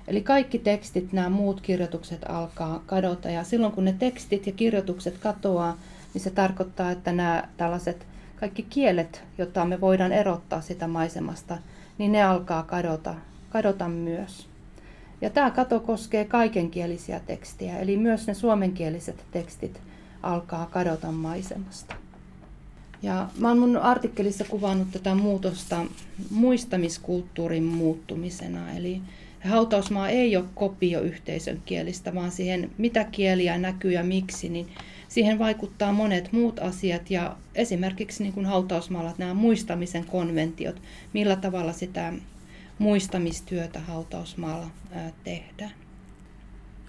Eli 0.08 0.22
kaikki 0.22 0.60
tekstit, 0.60 1.14
nämä 1.14 1.30
muut 1.30 1.62
kirjoitukset 1.62 2.22
alkaa 2.30 2.84
kadota 2.86 3.30
ja 3.30 3.44
silloin 3.44 3.74
kun 3.74 3.86
ne 3.86 3.96
tekstit 4.00 4.48
ja 4.48 4.54
kirjoitukset 4.54 5.18
katoaa, 5.18 5.78
niin 6.14 6.22
se 6.22 6.30
tarkoittaa, 6.30 6.92
että 6.92 7.12
nämä 7.12 7.44
tällaiset 7.58 8.08
kaikki 8.46 8.64
kielet, 8.70 9.24
joita 9.38 9.66
me 9.66 9.82
voidaan 9.82 10.12
erottaa 10.12 10.62
sitä 10.62 10.88
maisemasta, 10.88 11.58
niin 11.98 12.12
ne 12.12 12.24
alkaa 12.24 12.64
kadota, 12.64 13.16
kadota 13.50 13.88
myös. 13.90 14.48
Ja 15.22 15.30
tämä 15.30 15.52
kato 15.52 15.80
koskee 15.80 16.26
kaikenkielisiä 16.26 17.20
tekstejä, 17.20 17.80
eli 17.80 17.98
myös 17.98 18.28
ne 18.28 18.34
suomenkieliset 18.34 19.26
tekstit 19.32 19.82
alkaa 20.24 20.66
kadota 20.66 21.12
maisemasta. 21.12 21.96
Ja 23.04 23.30
mä 23.38 23.48
oon 23.48 23.60
mun 23.60 23.78
artikkelissa 23.78 24.44
kuvannut 24.44 24.92
tätä 24.92 25.16
muutosta 25.16 25.86
muistamiskulttuurin 26.30 27.64
muuttumisena, 27.64 28.72
eli 28.72 29.02
hautausmaa 29.50 30.10
ei 30.10 30.38
ole 30.38 30.46
kopio 30.56 31.02
yhteisön 31.02 31.62
kielistä, 31.66 32.16
vaan 32.16 32.32
siihen 32.32 32.72
mitä 32.78 33.04
kieliä 33.04 33.58
näkyy 33.58 33.92
ja 33.92 34.04
miksi, 34.04 34.50
niin 34.50 34.68
siihen 35.16 35.40
vaikuttaa 35.40 35.92
monet 35.92 36.32
muut 36.32 36.60
asiat 36.60 37.12
ja 37.12 37.38
esimerkiksi 37.56 38.24
niin 38.24 38.34
kuin 38.34 38.46
hautausmaalla 38.46 39.14
nämä 39.18 39.34
muistamisen 39.34 40.06
konventiot, 40.06 40.82
millä 41.14 41.36
tavalla 41.36 41.74
sitä 41.74 42.14
muistamistyötä 42.80 43.80
hautausmaalla 43.80 44.68
tehdään. 45.24 45.72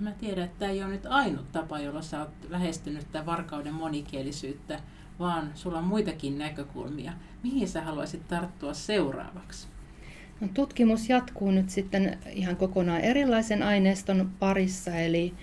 Mä 0.00 0.10
tiedän, 0.10 0.44
että 0.44 0.58
tämä 0.58 0.70
ei 0.70 0.82
ole 0.82 0.92
nyt 0.92 1.06
ainut 1.06 1.52
tapa, 1.52 1.78
jolla 1.78 2.02
sä 2.02 2.20
oot 2.20 2.30
lähestynyt 2.48 3.06
tätä 3.12 3.26
varkauden 3.26 3.74
monikielisyyttä, 3.74 4.80
vaan 5.18 5.50
sulla 5.54 5.78
on 5.78 5.84
muitakin 5.84 6.38
näkökulmia. 6.38 7.12
Mihin 7.42 7.68
sä 7.68 7.82
haluaisit 7.82 8.28
tarttua 8.28 8.74
seuraavaksi? 8.74 9.66
No, 10.40 10.48
tutkimus 10.54 11.08
jatkuu 11.08 11.50
nyt 11.50 11.70
sitten 11.70 12.18
ihan 12.32 12.56
kokonaan 12.56 13.00
erilaisen 13.00 13.62
aineiston 13.62 14.30
parissa, 14.38 14.96
eli 14.96 15.34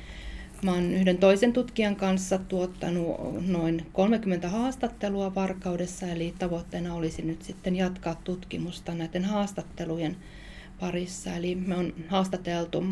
Mä 0.63 0.73
oon 0.73 0.93
yhden 0.93 1.17
toisen 1.17 1.53
tutkijan 1.53 1.95
kanssa 1.95 2.37
tuottanut 2.37 3.47
noin 3.47 3.85
30 3.93 4.49
haastattelua 4.49 5.35
varkaudessa, 5.35 6.07
eli 6.07 6.33
tavoitteena 6.39 6.95
olisi 6.95 7.21
nyt 7.21 7.41
sitten 7.41 7.75
jatkaa 7.75 8.15
tutkimusta 8.15 8.95
näiden 8.95 9.25
haastattelujen 9.25 10.17
parissa. 10.79 11.35
Eli 11.35 11.55
me 11.55 11.75
on 11.75 11.93
haastateltu 12.07 12.83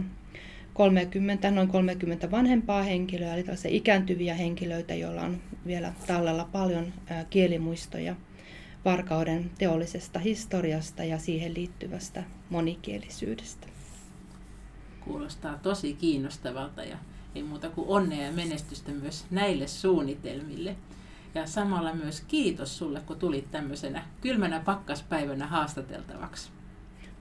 30, 0.74 1.52
noin 1.52 1.68
30 1.68 2.32
vanhempaa 2.32 2.84
henkilöä, 2.84 3.34
eli 3.34 3.44
tällaisia 3.44 3.72
ikääntyviä 3.72 4.36
henkilöitä, 4.36 4.94
joilla 4.96 5.22
on 5.22 5.42
vielä 5.66 5.94
tallella 6.08 6.50
paljon 6.52 6.94
kielimuistoja 7.30 8.16
varkauden 8.86 9.52
teollisesta 9.58 10.20
historiasta 10.20 11.04
ja 11.04 11.20
siihen 11.20 11.54
liittyvästä 11.54 12.24
monikielisyydestä. 12.50 13.68
Kuulostaa 15.02 15.58
tosi 15.58 15.94
kiinnostavalta 15.94 16.84
ja 16.84 16.98
ei 17.36 17.44
muuta 17.44 17.70
kuin 17.70 17.88
onnea 17.88 18.26
ja 18.26 18.32
menestystä 18.32 18.91
myös 18.91 19.26
näille 19.32 19.67
suunnitelmille. 19.67 20.76
Ja 21.36 21.48
samalla 21.48 21.94
myös 21.94 22.22
kiitos 22.28 22.78
sulle, 22.78 23.02
kun 23.06 23.20
tulit 23.20 23.52
tämmöisenä 23.52 24.04
kylmänä 24.22 24.60
pakkaspäivänä 24.60 25.48
haastateltavaksi. 25.48 26.50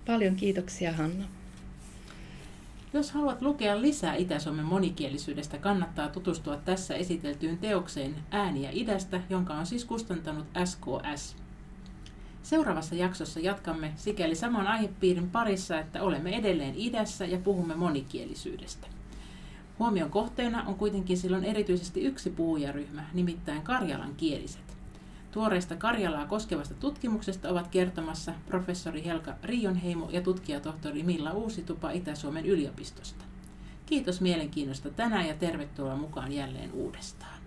Paljon 0.06 0.36
kiitoksia 0.36 0.92
Hanna. 0.92 1.24
Jos 2.92 3.10
haluat 3.10 3.42
lukea 3.42 3.80
lisää 3.80 4.14
Itä-Suomen 4.14 4.64
monikielisyydestä, 4.64 5.58
kannattaa 5.58 6.08
tutustua 6.08 6.56
tässä 6.56 6.94
esiteltyyn 6.94 7.58
teokseen 7.58 8.14
Ääniä 8.30 8.70
idästä, 8.72 9.20
jonka 9.30 9.54
on 9.54 9.66
siis 9.66 9.84
kustantanut 9.84 10.46
SKS. 10.64 11.36
Seuraavassa 12.42 12.94
jaksossa 12.94 13.40
jatkamme 13.40 13.92
sikäli 13.96 14.34
saman 14.34 14.66
aihepiirin 14.66 15.30
parissa, 15.30 15.78
että 15.78 16.02
olemme 16.02 16.36
edelleen 16.36 16.74
idässä 16.76 17.24
ja 17.24 17.38
puhumme 17.38 17.74
monikielisyydestä. 17.74 18.86
Huomion 19.80 20.10
kohteena 20.10 20.62
on 20.66 20.74
kuitenkin 20.74 21.18
silloin 21.18 21.44
erityisesti 21.44 22.02
yksi 22.02 22.30
puhujaryhmä, 22.30 23.04
nimittäin 23.12 23.62
karjalan 23.62 24.14
kieliset. 24.14 24.76
Tuoreista 25.30 25.76
Karjalaa 25.76 26.26
koskevasta 26.26 26.74
tutkimuksesta 26.74 27.48
ovat 27.48 27.68
kertomassa 27.68 28.32
professori 28.46 29.04
Helka 29.04 29.34
Rionheimo 29.42 30.08
ja 30.10 30.20
tutkijatohtori 30.20 31.02
Milla 31.02 31.32
Uusitupa 31.32 31.90
Itä-Suomen 31.90 32.46
yliopistosta. 32.46 33.24
Kiitos 33.86 34.20
mielenkiinnosta 34.20 34.90
tänään 34.90 35.28
ja 35.28 35.34
tervetuloa 35.34 35.96
mukaan 35.96 36.32
jälleen 36.32 36.72
uudestaan. 36.72 37.39